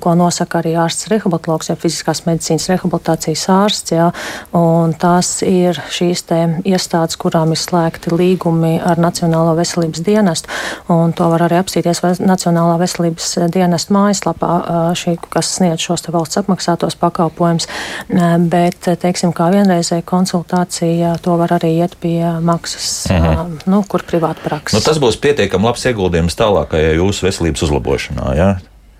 [0.00, 3.94] ko nosaka arī ārsts rehabilitologs, ja fiziskās medicīnas rehabilitācijas ārsts.
[3.94, 4.10] Jā,
[5.00, 6.24] tās ir šīs
[6.64, 10.50] iestādes, kurām ir slēgti līgumi ar Nacionālo veselības dienestu.
[10.88, 14.52] To var arī apstīties Nacionālā veselības dienesta mājaslapā,
[14.98, 17.68] šī, kas sniedz šos valsts apmaksātos pakalpojumus.
[18.50, 23.58] Bet, teiksim, kā vienreizēja konsultācija, to var arī iet pie maksas, mhm.
[23.70, 24.78] nu, kur privāta praksa.
[24.78, 28.30] Nu, tas būs pietiekami labs ieguldījums tālākajai jūsu veselības uzlabošanā.
[28.38, 28.52] Ja?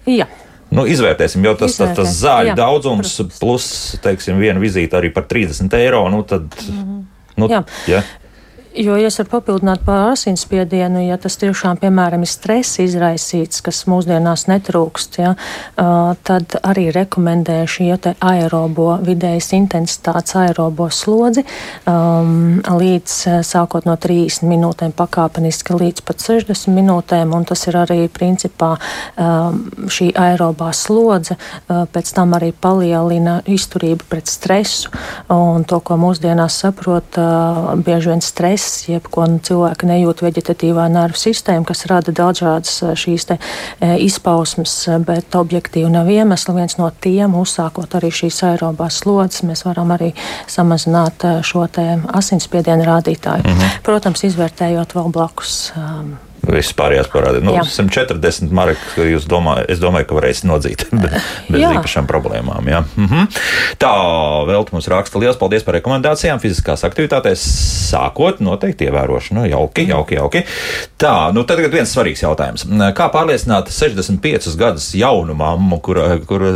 [0.06, 0.26] Jā.
[0.74, 3.38] Nu, izvērtēsim, jo tas, tas, tas zāļu Jā, daudzums protams.
[3.38, 3.66] plus,
[4.02, 6.02] teiksim, viena vizīte arī par 30 eiro.
[6.10, 7.02] Nu, tad, mm -hmm.
[7.36, 7.62] nu, Jā.
[7.88, 8.02] Ja?
[8.74, 13.84] Jo, ja es varu papildināt par asinsspiedienu, ja tas tiešām, piemēram, ir stress izraisīts, kas
[13.86, 15.34] mūsdienās netrūkst, ja,
[16.26, 17.86] tad arī rekomendēju šī
[18.18, 21.44] aerobo vidējas intensitātes aerobo slodzi
[21.86, 28.00] um, līdz sākot no 30 minūtēm pakāpeniski līdz pat 60 minūtēm, un tas ir arī
[28.10, 34.90] principā um, šī aerobā slodze, uh, pēc tam arī palielina izturību pret stresu,
[35.30, 40.22] un to, ko mūsdienās saprot, uh, bieži vien stress stress, jeb ko nu, cilvēki nejūt
[40.24, 43.38] veģetatīvā nervu sistēma, kas rada dažādas šīs te,
[43.80, 44.74] e, izpausmes,
[45.06, 46.54] bet objektīvi nav iemesli.
[46.56, 50.12] Viens no tiem, uzsākot arī šīs aerobās slodzes, mēs varam arī
[50.50, 53.42] samazināt šo asinsspiedienu rādītāju.
[53.42, 53.80] -hmm.
[53.82, 55.72] Protams, izvērtējot vēl blakus.
[55.76, 56.16] Um,
[56.48, 57.44] Viss pārējās parādīja.
[57.46, 62.68] Nu, 140 marka, jūs domājat, es domāju, ka varēsiet nodzīt bez, bez īpašām problēmām.
[62.70, 62.82] Jā.
[62.98, 63.28] Mhm.
[63.80, 63.94] Tā,
[64.48, 67.44] vēl mums raksta liels paldies par rekomendācijām fiziskās aktivitātēs.
[67.94, 69.44] Sākot, noteikti ievērošanu.
[69.52, 70.44] Jauki, jauki, jauki.
[71.00, 72.66] Tā, nu tad viens svarīgs jautājums.
[72.96, 76.46] Kā pārliecināt 65 gadus jaunu mammu, kurai, kur,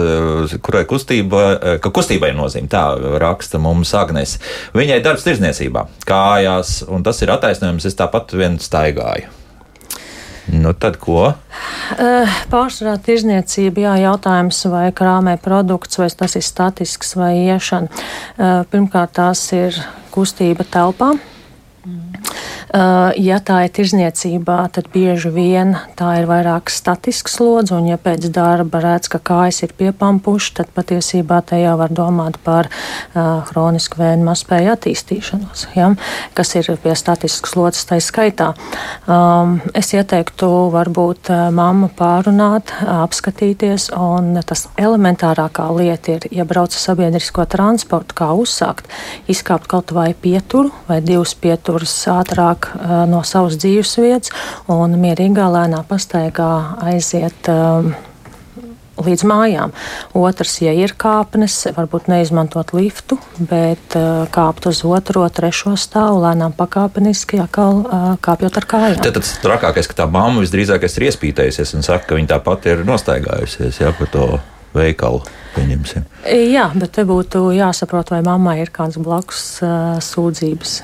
[0.64, 1.44] kurai kustība,
[1.82, 2.84] ka kustībai nozīme, tā
[3.22, 4.38] raksta mums Agnes.
[4.76, 9.34] Viņai darbs tirzniecībā, kājās, un tas ir attaisnojums, es tāpat vien staigāju.
[10.53, 11.32] Nu, tad ko?
[12.53, 18.05] Pārsvarā tirzniecība, jā, jautājums, vai krāmē produkts, vai tas ir statisks vai iešana.
[18.72, 19.76] Pirmkārt, tās ir
[20.14, 21.12] kustība telpā.
[21.18, 21.34] Uh,
[23.16, 28.28] ja tā ir tirzniecībā, tad bieži vien tā ir vairāk statisks slodze, un ja pēc
[28.34, 34.24] darba redz, ka kājas ir piepampuši, tad patiesībā jau var domāt par uh, hronisku vēju
[34.26, 35.92] maspēju attīstīšanos, ja,
[36.36, 38.50] kas ir pie statiskas slodzes tai skaitā.
[39.08, 46.74] Um, es ieteiktu varbūt uh, mammu pārunāt, apskatīties, un tas elementārākā lieta ir, ja brauc
[46.74, 48.90] ar sabiedrisko transportu, kā uzsākt,
[49.30, 54.30] izkāpt kaut vai pieturu vai divus pieturus ātrāk ārāk no savas dzīves vietas
[54.68, 57.48] un mierīgā lēnā pastaigā aiziet.
[58.98, 59.70] Līdz mājām.
[60.18, 66.50] Otrs, ja ir kāpnes, varbūt neizmantot liftu, bet uh, kāpt uz otro, trešo stāvu, lēnām
[66.59, 68.98] pakāpeniski, atkal uh, kāpjot ar kājām.
[68.98, 72.82] Tad tas trakākais, ka tā mamma visdrīzāk ir iespītējusies un saka, ka viņa tāpat ir
[72.90, 74.28] nostaigājusies jā, par to
[74.74, 75.22] veikalu.
[75.54, 76.11] Pieņemsim.
[76.50, 80.80] Jā, bet te būtu jāsaprot, vai mammai ir kāds blakus uh, sūdzības.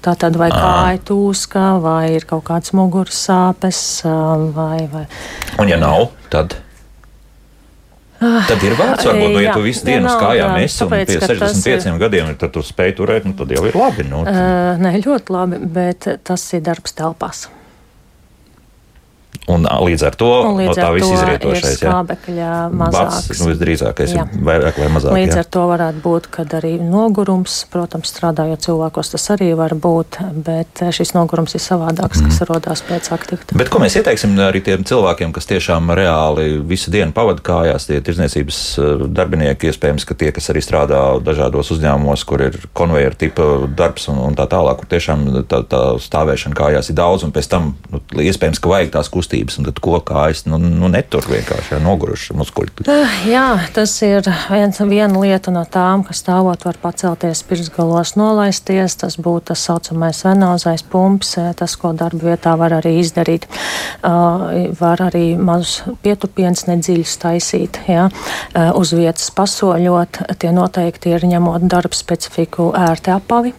[0.00, 3.80] Tā tad vai kāja tūska, vai ir kaut kāds muguras sāpes,
[4.56, 5.04] vai, vai.
[5.60, 6.56] Un ja nav, tad.
[8.20, 12.00] Tad ir vērts, varbūt, nu, ja tu visu dienu kājām esi un pie 65 ir...
[12.02, 14.04] gadiem, tad tu spēj turēt, nu, tad jau ir labi.
[14.08, 17.46] Nu, uh, nē, ļoti labi, bet tas ir darbs telpās.
[19.48, 20.28] Un līdz ar to
[20.58, 23.30] līdz no tā viss izrietošais ir skābekļa mazāks.
[23.40, 24.24] Nu, visdrīzākais jā.
[24.28, 25.16] ir vairāk vai mazāk.
[25.16, 25.42] Līdz jā.
[25.42, 30.82] ar to varētu būt, kad arī nogurums, protams, strādājot cilvēkos, tas arī var būt, bet
[30.94, 32.28] šis nogurums ir savādāks, mm.
[32.28, 33.56] kas rodās pēc aktivitātes.
[33.58, 37.98] Bet ko mēs ieteiksim arī tiem cilvēkiem, kas tiešām reāli visu dienu pavada kājās, tie
[38.04, 43.48] tirdzniecības eh, darbinieki, iespējams, ka tie, kas arī strādā dažādos uzņēmumos, kur ir konvejeru tipa
[43.66, 47.50] darbs un, un tā tālāk, kur tiešām tā, tā stāvēšana kājās ir daudz, un pēc
[47.50, 51.78] tam nu, iespējams, ka vajag tās kustības kustības, un tad kokājas nu, nu, netur vienkārši
[51.84, 52.86] noguruši muskuļi.
[52.88, 58.96] Uh, jā, tas ir viens, viena lieta no tām, kas stāvot var pacelties pirksgalos, nolaisties.
[59.00, 63.46] Tas būtu tas saucamais venozais pumps, eh, tas, ko darba vietā var arī izdarīt.
[64.02, 68.08] Uh, var arī mazus pietupienus nedziļus taisīt, ja?
[68.10, 70.22] uh, uz vietas pasoļot.
[70.40, 73.54] Tie noteikti ir ņemot darba specifiku ērti apavi.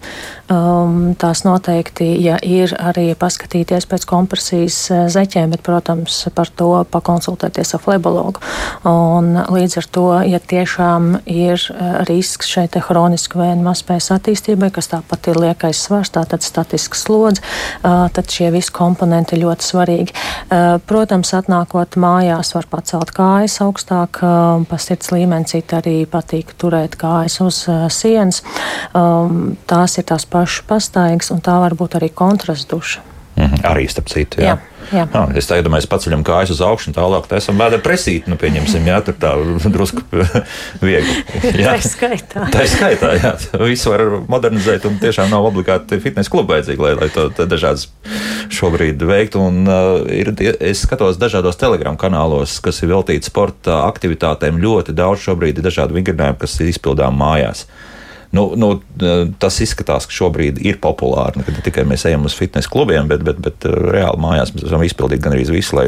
[0.52, 7.76] Um, tās noteikti, ja ir arī paskatīties pēc kompresijas zeķēm, bet, protams, par to pakonsultēties
[7.76, 8.42] ar flebologu.
[8.84, 11.62] Un līdz ar to, ja tiešām ir
[12.08, 17.42] risks šeit hronisku vēju mazspējas attīstībai, kas tāpat ir liekais svars, tātad statisks slodzi,
[17.84, 20.16] uh, tad šie visi komponenti ļoti svarīgi.
[20.16, 26.98] Uh, protams, atnākot mājās, var pacelt kājas augstāk, pa sirds līmeni, citi arī patīk turēt
[27.00, 27.62] kājas uz
[27.94, 28.42] sienas.
[28.92, 33.08] Tās ir tās pašas pastaigas, un tā var būt arī kontrastduša.
[33.36, 34.42] Mhm, arī starp citu.
[34.42, 34.56] Jā.
[34.56, 35.06] Jā, jā.
[35.12, 38.28] Jā, es tā domāju, paceļam kājas uz augšu, un tālāk tā esam bēda presīt.
[38.32, 39.34] Nu, pieņemsim, jā, tur tā
[39.74, 40.04] drusku
[40.86, 41.18] viegli.
[41.62, 41.72] Jā.
[41.72, 42.48] Tā ir skaitā.
[42.54, 43.34] Tā ir skaitā, jā.
[43.62, 47.88] Visu var modernizēt, un tiešām nav obligāti fitnesa kluba vajadzīgi, lai, lai to dažādas
[48.52, 49.46] šobrīd veiktu.
[49.52, 54.62] Un, uh, ir, es skatos dažādos telegram kanālos, kas ir veltīti sporta aktivitātēm.
[54.62, 57.68] Ļoti daudz šobrīd ir dažādu vingrinājumu, kas ir izpildām mājās.
[58.32, 58.70] Nu, nu,
[59.40, 61.44] tas izskatās, ka šobrīd ir populāri.
[61.44, 64.84] Ne tikai mēs ejam uz fitnesa klubiem, bet, bet, bet uh, reāli mājās mēs esam
[64.88, 65.88] izpildījuši gan arī visu, lai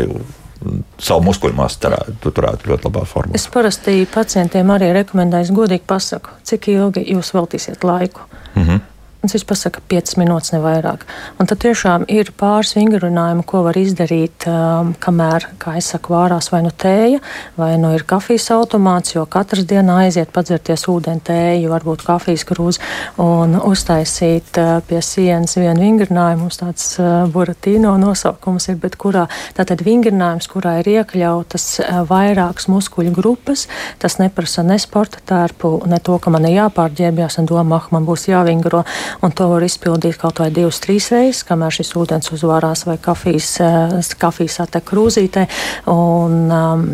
[1.02, 1.92] savu muskuļu masu
[2.24, 3.36] turētu ļoti labā formā.
[3.36, 8.28] Es parasti pacientiem arī rekomendēju, godīgi pasaku, cik ilgi jūs veltīsiet laiku.
[8.56, 8.80] Mm -hmm.
[9.24, 11.06] Un viņš pasaka, 5 minūtes, ne vairāk.
[11.40, 16.50] Un tad tiešām ir pāris vingrinājumi, ko var izdarīt, um, kamēr, kā es saku, vārās
[16.52, 17.22] vai nu tēja,
[17.56, 22.84] vai nu ir kafijas automāts, jo katrs dienā aiziet padzerties ūdeni tēju, varbūt kafijas krūzi
[23.24, 26.44] un uztaisīt uh, pie sienas vienu vingrinājumu.
[26.44, 32.68] Mums tāds uh, buratīno nosaukums ir, bet kurā tātad vingrinājums, kurā ir iekļautas uh, vairākas
[32.68, 33.70] muskuļu grupas,
[34.04, 38.04] tas neprasa ne sporta tērpu, ne to, ka man ir jāpārģērbjās un domā, ah, man
[38.12, 38.84] būs jāvingro
[39.22, 43.50] un to var izpildīt kaut vai divas, trīs reizes, kamēr šis ūdens uzvārās vai kafijas,
[43.64, 45.46] eh, kafijas attek krūzītē,
[45.92, 46.86] un um,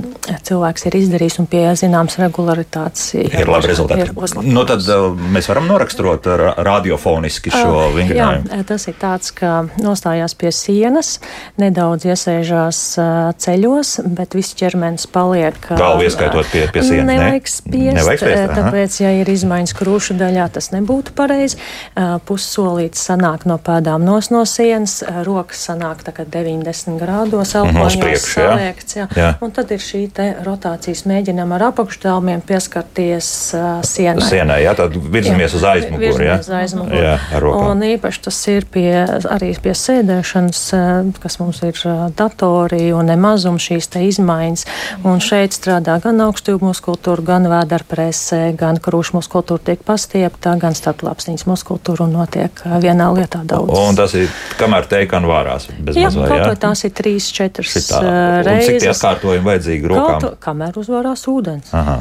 [0.45, 4.09] cilvēks ir izdarījis un pie zināmas regularitātes ir, ir labi rezultāti.
[4.45, 8.51] Nu, tad uh, mēs varam noraksturot radiofoniski šo uh, vingrinājumu.
[8.51, 11.15] Jā, tas ir tāds, ka nostājās pie sienas,
[11.61, 13.09] nedaudz iesēžās uh,
[13.39, 15.57] ceļos, bet viss ķermenis paliek.
[15.69, 17.09] Galvu ieskaitot pie, pie sienas.
[17.09, 21.59] Nevajag spiest, nevajag spiest tāpēc, ja ir izmaiņas krūšu daļā, tas nebūtu pareizi.
[22.27, 28.33] Pussolīts sanāk no pēdām nos no sienas, rokas sanāk tā kā 90 grādos elpoņos priekšu,
[28.39, 28.49] jā.
[28.49, 29.07] saliekts, jā.
[29.19, 29.31] Jā.
[29.45, 34.27] Un tad ir šī te rotācijas mēģinām ar apakšdēlumiem pieskarties uh, sienai.
[34.27, 36.29] Sienai, jā, tad virzamies uz aizmuguri.
[36.29, 37.03] Jā, uz aizmuguri.
[37.05, 37.71] jā ar rokām.
[37.73, 38.91] Un īpaši tas ir pie,
[39.31, 44.65] arī pie sēdēšanas, eh, kas mums ir eh, datori un nemazum šīs te izmaiņas.
[45.07, 51.47] Un šeit strādā gan augstjūgu muskultūra, gan vēderpresē, gan krūšu muskultūra tiek pastiepta, gan starplapsnīcas
[51.49, 53.71] muskultūra un notiek vienā lietā daudz.
[53.79, 54.29] Un tas ir
[54.59, 55.67] kamēr teikam vārās.
[55.69, 57.99] Jā, mazvai, kaut vai tās ir trīs, četras Šitā.
[58.03, 59.01] eh, Un cik tie reizes.
[59.01, 60.21] atkārtojumi vajadzīgi rokām?
[60.21, 61.73] Kaut, kamēr uzvarās ūdens.
[61.73, 61.97] Aha.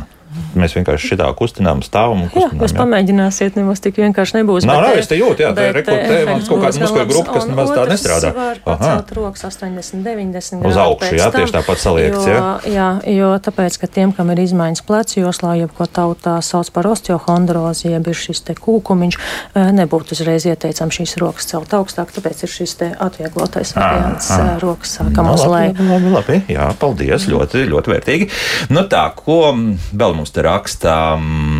[0.59, 2.62] Mēs vienkārši šitā kustinām, stāvam un Jā, kustinām.
[2.64, 4.66] jūs pamēģināsiet, nemaz tik vienkārši nebūs.
[4.66, 7.33] Bet, nav, eh, es te jūtu, jā, bet, rekur- te eh, kaut kāda muskuļu grupa,
[7.39, 8.33] kas nemaz tā nestrādā.
[8.37, 12.43] Var pacelt rokas 80, 90 Uz grādu augšu, pēc jā, tieši tāpat saliekts, jā?
[12.68, 16.85] Jā, jo tāpēc, ka tiem, kam ir izmaiņas plecu joslā, jeb ko tautā sauc par
[16.93, 19.18] osteohondrozi, jeb ir šis te kūkumiņš,
[19.55, 24.31] eh, nebūtu uzreiz ieteicams šīs rokas celt augstāk, tāpēc ir šis te atvieglotais variants,
[24.62, 25.89] rokas sākam Nu, uz labi, leju.
[25.91, 27.26] labi, labi, jā, paldies.
[27.29, 28.29] Ļoti, ļoti vērtīgi.
[28.70, 31.16] Nu tā, ko mm, vēl mums te raksta?
[31.16, 31.57] mm,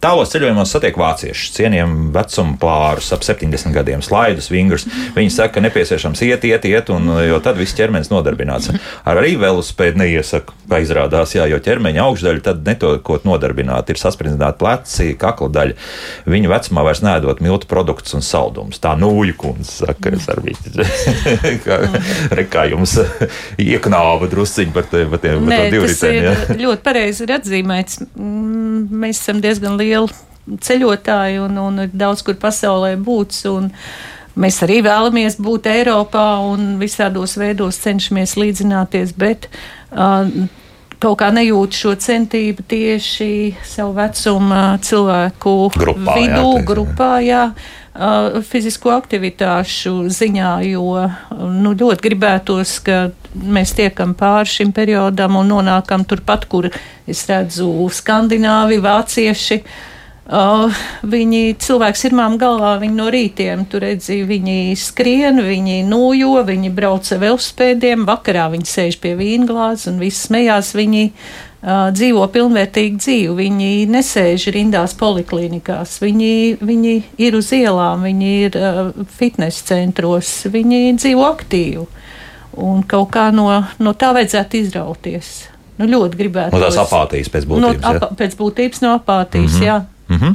[0.00, 4.86] Tālos ceļojumos satiek vāciešus, cienījam vecuma pārus ap 70 gadiem, slaidus, vingrus.
[5.16, 8.70] Viņi saka, ka nepieciešams iet, iet, iet, un, jo tad viss ķermenis nodarbināts.
[9.04, 14.56] Ar arī velospēdu neiesaka, kā izrādās, jā, jo ķermeņa augšdaļa tad netokot nodarbināta, ir sasprindzināta
[14.62, 15.76] pleci, kakla daļa.
[16.32, 18.80] Viņa vecumā vairs nēdot miltu produktus un saldumus.
[18.80, 20.56] Tā nūju kundze saka, es arī
[22.54, 22.96] kā, jums
[23.60, 25.76] ieknāva drusciņi par, te, par, tiem, par
[26.08, 26.34] ir jā.
[26.62, 28.00] ļoti pareizi ir atzīmēts.
[28.16, 28.60] Mm,
[29.00, 33.44] Mēs esam diezgan lieli ceļotāji un, un ir daudz kur pasaulē būts.
[33.50, 33.70] un
[34.40, 40.30] Mēs arī vēlamies būt Eiropā un visādos veidos cenšamies līdzināties, bet uh,
[41.02, 43.28] kaut kā nejūt šo centību tieši
[43.66, 46.68] savu vecumu cilvēku Grupā, jā, vidū, teiksim.
[46.70, 47.79] grupā, jā, uh,
[48.46, 56.06] fizisko aktivitāšu ziņā, jo nu, ļoti gribētos, ka mēs tiekam pāri šim periodam un nonākam
[56.06, 56.70] turpat, kur
[57.10, 59.62] es redzu skandināvi, vācieši.
[60.30, 60.70] Uh,
[61.02, 67.08] viņi cilvēki sirmām galvā, viņi no rītiem tur redzi, viņi skrien, viņi nojo, viņi brauc
[67.10, 70.70] ar velospēdiem, vakarā viņi sēž pie vīnglāzes un viss smējās.
[70.78, 76.32] Viņi uh, dzīvo pilnvērtīgu dzīvi, viņi nesēž rindās poliklinikās, viņi,
[76.64, 78.78] viņi ir uz ielām, viņi ir uh,
[79.18, 81.84] fitnes centros, viņi dzīvo aktīvi.
[82.60, 83.46] Un kaut kā no,
[83.78, 85.28] no tā vajadzētu izrauties.
[85.78, 86.56] Nu, ļoti gribētu.
[86.56, 87.84] No tās apātijas pēc No, būtības.
[87.84, 87.92] jā.
[87.96, 89.66] apa, pēc būtības no apātijas, mm -hmm.
[89.66, 89.78] jā.
[90.08, 90.34] Mhm.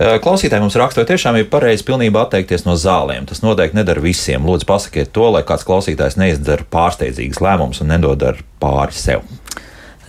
[0.00, 3.26] Eh, Klausītāji mums raksta, vai tiešām ir pareizi pilnībā atteikties no zālēm.
[3.28, 4.46] Tas noteikti nedara visiem.
[4.48, 9.20] Lūdzu, pasakiet to, lai kāds klausītājs neizdara pārsteidzīgas lēmumus un nedodara pāri sev.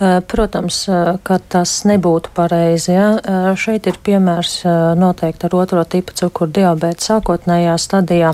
[0.02, 2.90] Eh, Protams, eh, ka tas nebūtu pareizi.
[2.90, 3.08] Ja?
[3.22, 4.64] Eh, Šeit ir piemērs
[4.98, 8.32] noteikti ar otro tipu cukuru diabēta sākotnējā stadijā,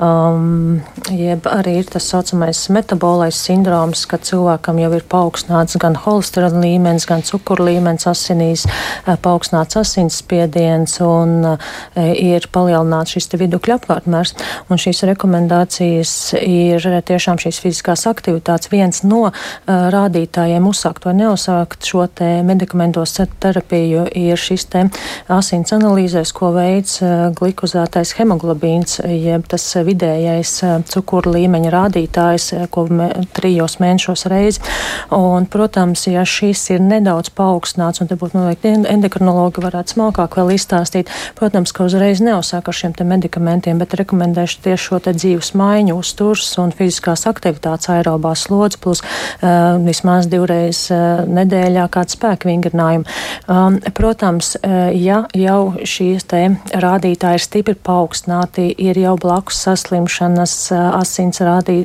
[0.00, 6.62] um, jeb arī ir tas saucamais metabolais sindroms, kad cilvēkam jau ir paaugstināts gan holesterina
[6.62, 8.64] līmenis, gan cukuru līmenis asinīs,
[9.04, 11.58] paaugstināts asinsspiediens un
[11.96, 14.34] ir palielināts šis vidukļa apkārtmērs.
[14.70, 19.34] Un šīs rekomendācijas ir tiešām šīs fiziskās aktivitātes viens no uh,
[19.66, 24.84] rādītājiem uzsākt vai neuzsākt šo te medikamentos terapiju ir šis te
[25.32, 27.00] asins analīzēs, ko veids
[27.38, 30.54] glikozētais hemoglobīns, jeb tas vidējais
[30.92, 34.62] cukuru līmeņa rādītājs, ko me, trijos mēnešos reizi.
[35.14, 40.54] Un, protams, ja šis ir nedaudz paaugstināts, un te būtu noteikti endokrinologi varētu smalkāk vēl
[40.56, 45.52] izstāstīt, protams, ka uzreiz neuzsāk ar šiem te medikamentiem, bet rekomendēšu tieši šo te dzīves
[45.58, 50.91] maiņu, uzturs un fiziskās aktivitātes aerobās slodzi, plus uh, vismaz divreiz
[51.28, 53.04] nedēļā kādu spēku vingrinājumu.
[53.48, 60.56] Um, protams, uh, ja jau šīs te rādītāji ir stipri paaugstināti, ir jau blakus saslimšanas,
[60.72, 61.82] uh, asins, rādī,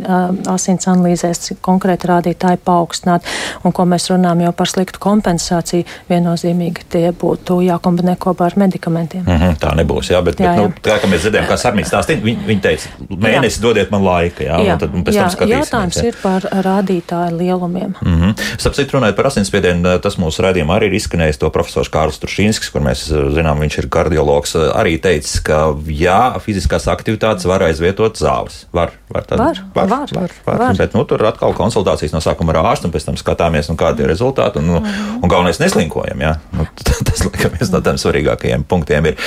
[0.51, 3.25] asins analīzēs konkrēti rādītāji paaugstināti,
[3.63, 9.23] un ko mēs runājam jau par sliktu kompensāciju, viennozīmīgi tie būtu jākombinē kopā ar medikamentiem.
[9.27, 10.67] Mhm, tā nebūs, jā, bet, Jā, bet jā.
[10.67, 14.43] nu, tā kā mēs dzirdējām, kā Sarmīts stāstīja, viņi, viņi teica, mēnesi dodiet man laika,
[14.45, 15.63] jā, Jā, un tad un pēc jā, tam skatīsimies.
[15.63, 16.05] jautājums jā.
[16.11, 17.95] ir par rādītāju lielumiem.
[18.01, 18.45] Mm -hmm.
[18.57, 21.39] Starp citu, runājot par asinsspiedienu, tas mūsu raidījumā arī ir izskanējis.
[21.41, 25.71] To profesors Kārls Trušīnskis, kur mēs eh, zinām, viņš ir kardiologs, eh, arī teicis, ka
[25.87, 28.63] jā, fiziskās aktivitātes var aizvietot zāles.
[28.75, 30.59] Var, var, tad, Var, var, var, var, var.
[30.65, 30.75] var.
[30.81, 34.03] Bet nu, tur atkal konsultācijas no sākuma ar ārstu, un pēc tam skatāmies, nu, kādi
[34.03, 34.57] ir rezultāti.
[34.59, 35.21] Un, nu, Mhm.
[35.23, 36.19] un galvenais neslinkojam.
[36.25, 36.35] Jā.
[36.57, 36.65] Nu,
[37.07, 39.17] tas, laikam, viens no tiem svarīgākajiem punktiem ir.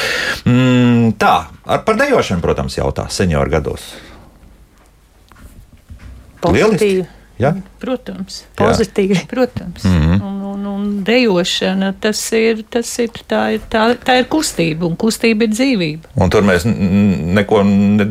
[0.44, 1.34] Mm, tā,
[1.66, 3.90] ar par dejošanu, protams, jautā senioru gados.
[6.44, 7.04] Lieliski.
[7.40, 7.54] Ja?
[7.80, 8.44] Protams.
[8.58, 9.24] Pozitīvi.
[9.30, 9.84] Protams.
[9.84, 9.96] Mhm.
[9.96, 10.22] Mm -hmm.
[10.26, 14.96] un, un, un dejošana, tas ir, tas ir, tā ir, tā, tā ir kustība, un
[14.96, 16.12] kustība ir dzīvība.
[16.14, 16.66] Un tur mēs
[17.34, 17.62] neko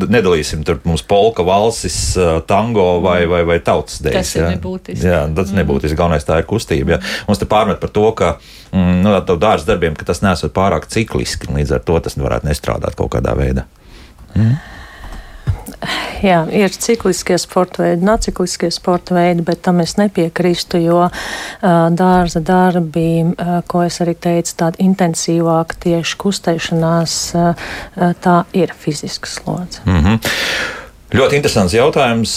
[0.09, 0.63] nedalīsim.
[0.65, 2.17] Tur mums polka, valsis,
[2.47, 4.13] tango vai, vai, vai tautas dēļ.
[4.13, 4.49] Tas ir ja?
[4.55, 5.05] nebūtiski.
[5.05, 5.97] Jā, tas ir nebūtiski.
[5.97, 6.91] Galvenais tā ir kustība.
[6.91, 6.99] Ja?
[7.27, 8.37] Mums te pārmet par to, ka
[8.71, 11.53] mm, nu, dārza darbiem, ka tas nesot pārāk cikliski.
[11.53, 13.65] Līdz ar to tas varētu nestrādāt kaut kādā veidā.
[14.35, 14.57] Mm?
[16.23, 21.05] Jā, ir cikliskie sporta veidi, nacikliskie sporta veidi, bet tam es nepiekrīstu, jo
[21.61, 23.23] dārza darbi,
[23.71, 27.15] ko es arī teicu, tāda intensīvāka tieši kustēšanās,
[28.25, 29.85] tā ir fiziska slodze.
[29.85, 30.78] Mm -hmm.
[31.09, 32.31] Ļoti interesants jautājums,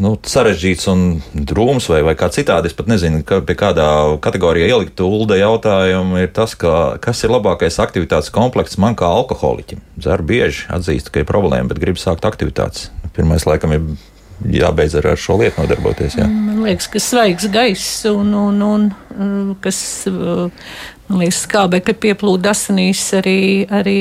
[0.00, 1.00] nu, sarežģīts un
[1.36, 2.70] drūms, vai, vai kā citādi.
[2.70, 3.88] Es pat nezinu, ka pie kādā
[4.24, 9.82] kategorijā ielikt ULDE jautājumu ir tas, ka, kas ir labākais aktivitātes komplekts man kā alkoholiķim.
[10.00, 12.88] Dzeru bieži, atzīstu, ka ir problēma, bet gribu sākt aktivitātes.
[13.18, 16.16] Pirmais, laikam, ir jābeidz ar šo lietu nodarboties.
[16.16, 16.24] Jā.
[16.24, 19.82] Man liekas, ka svaigs gaiss un, un, un, un kas.
[20.08, 23.98] Man liekas, skābekļa pieplūda asinīs arī, arī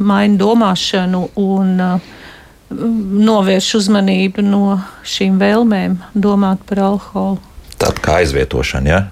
[0.00, 2.16] maina domāšanu un uh,
[2.70, 7.40] novērš uzmanību no šīm vēlmēm domāt par alkoholu.
[7.80, 9.00] Tāda kā aizvietošana, jā?
[9.00, 9.08] Ja?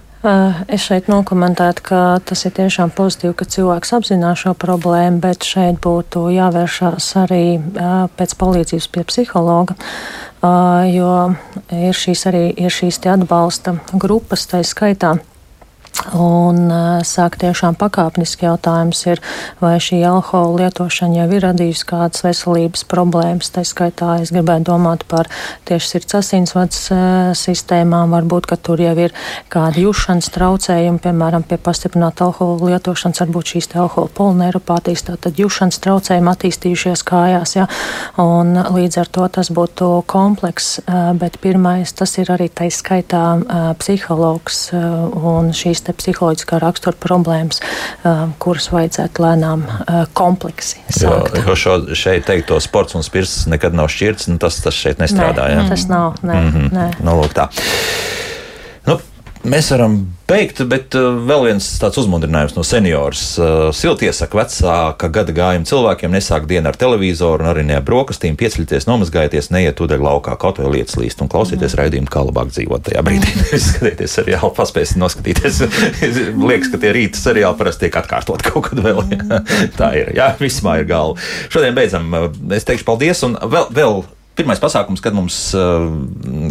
[0.66, 5.78] Es šeit nokomentētu, ka tas ir tiešām pozitīvi, ka cilvēks apzinās šo problēmu, bet šeit
[5.84, 7.44] būtu jāvēršās arī
[8.18, 9.78] pēc palīdzības pie psihologa,
[10.90, 11.12] jo
[11.70, 15.20] ir šīs arī ir šīs atbalsta grupas, tā skaitā
[16.14, 16.70] Un
[17.04, 19.20] sāk tiešām pakāpeniski jautājums ir,
[19.58, 23.50] vai šī alkohola lietošana jau ir radījusi kādas veselības problēmas.
[23.52, 25.26] Tā skaitā es gribētu domāt par
[25.68, 26.84] tieši sirds asinsvads
[27.38, 29.14] sistēmām, varbūt, ka tur jau ir
[29.52, 35.82] kādi jušanas traucējumi, piemēram, pie pastiprināta alkohola lietošanas, varbūt šīs te alkohola polneiropātijas, tātad jušanas
[35.82, 37.66] traucējumi attīstījušies kājās, jā.
[38.22, 40.78] Un līdz ar to tas būtu kompleks,
[41.18, 43.26] bet pirmais tas ir arī tai skaitā
[43.82, 47.62] psihologs un šīs psiholoģiskā rakstura problēmas,
[48.42, 49.64] kuras vajadzētu lēnām
[50.18, 51.36] kompleksi sākt.
[51.38, 55.02] Jo, jo šo, šeit teikto sports un spirts nekad nav šķirts, nu tas, tas šeit
[55.02, 55.48] nestrādā.
[55.48, 55.68] Nē, ja?
[55.70, 56.72] Tas nav, nē, mm -hmm.
[56.72, 56.88] nē.
[57.04, 57.48] Nu, lūk, tā.
[58.86, 58.98] Nu,
[59.46, 63.22] mēs varam beigt, bet uh, vēl viens tāds uzmundrinājums no seniors.
[63.40, 67.84] Uh, silti iesaka vecāka gada gājuma cilvēkiem nesāk dienu ar televizoru un arī ne ar
[67.86, 71.80] brokastīm, pieceļieties, nomazgājieties, neiet ūdeņu laukā, kaut vai lietas līst un klausieties mm.
[71.82, 73.32] raidījumu, kā labāk dzīvot tajā brīdī.
[73.68, 75.62] Skatieties seriālu, paspēsim noskatīties.
[76.50, 79.02] Liekas, ka tie rīta seriāli parasti tiek atkārtot kaut kad vēl.
[79.16, 79.42] Jā.
[79.78, 80.12] Tā ir.
[80.18, 81.18] Jā, vismā ir galva.
[81.52, 82.10] Šodien beidzam.
[82.54, 83.68] Es teikšu paldies un vēl.
[83.80, 84.00] vēl
[84.38, 85.88] pirmais pasākums, kad mums uh,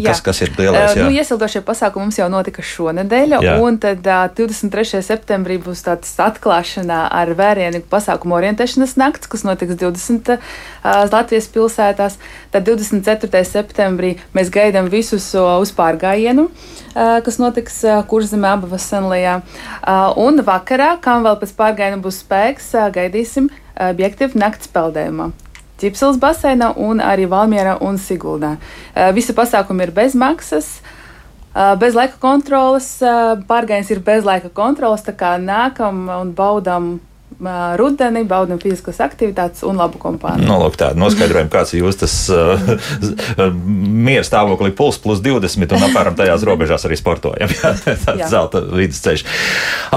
[0.03, 0.93] kas, kas ir lielais?
[0.93, 1.05] Jā.
[1.05, 3.55] Uh, nu, iesildošie pasākumi mums jau notika šonadēļ, jā.
[3.63, 5.01] un tad uh, 23.
[5.05, 10.43] septembrī būs tāds atklāšanā ar vērienu pasākumu orientēšanas nakts, kas notiks 20 uh,
[11.11, 12.19] Latvijas pilsētās.
[12.53, 13.43] Tad 24.
[13.47, 16.49] septembrī mēs gaidām visus uh, uz pārgājienu.
[16.97, 19.39] Uh, kas notiks uh, Kurzemē, Abavas senlajā.
[19.81, 25.31] Uh, un vakarā, kam vēl pēc pārgājiena būs spēks, gaidīsim objektīvu nakts peldējumā.
[25.77, 28.55] Ķipsels baseinā un arī Valmjerā un Siguldā.
[29.13, 30.79] Visi pasākumi ir bez maksas.
[31.81, 32.87] Bez laika kontrolas,
[33.49, 36.97] pārgājiens ir bez laika kontrolas, tā kā nākam un baudām
[37.77, 40.47] rudeni, baudam fiziskas aktivitātes un labu kompāniju.
[40.49, 42.57] Nu, lūk, tāda noskaidrojuma, kāds ir jūs tas uh,
[44.07, 47.51] miera stāvokli puls plus 20 un apmēram tajās robežās arī sportojam.
[48.07, 49.25] Tāds zelta vidusceļš.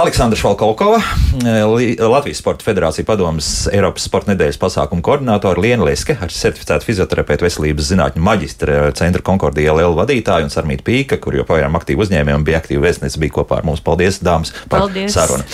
[0.01, 1.01] Aleksandra Švalkolkova,
[1.41, 7.89] Latvijas Sporta Federācija padomas Eiropas Sporta nedēļas pasākumu koordinātori Liena Leske, ar certificētu fizioterapeitu veselības
[7.93, 12.85] zinātņu maģistra centra Konkordija LL vadītāju un Sarmītu Pīka, kur joprojām aktīvi uzņēmējiem bija aktīvi
[12.85, 13.83] vēstniece, bija kopā ar mums.
[13.85, 15.15] Paldies, dāmas, par Paldies.
[15.17, 15.47] sarunu.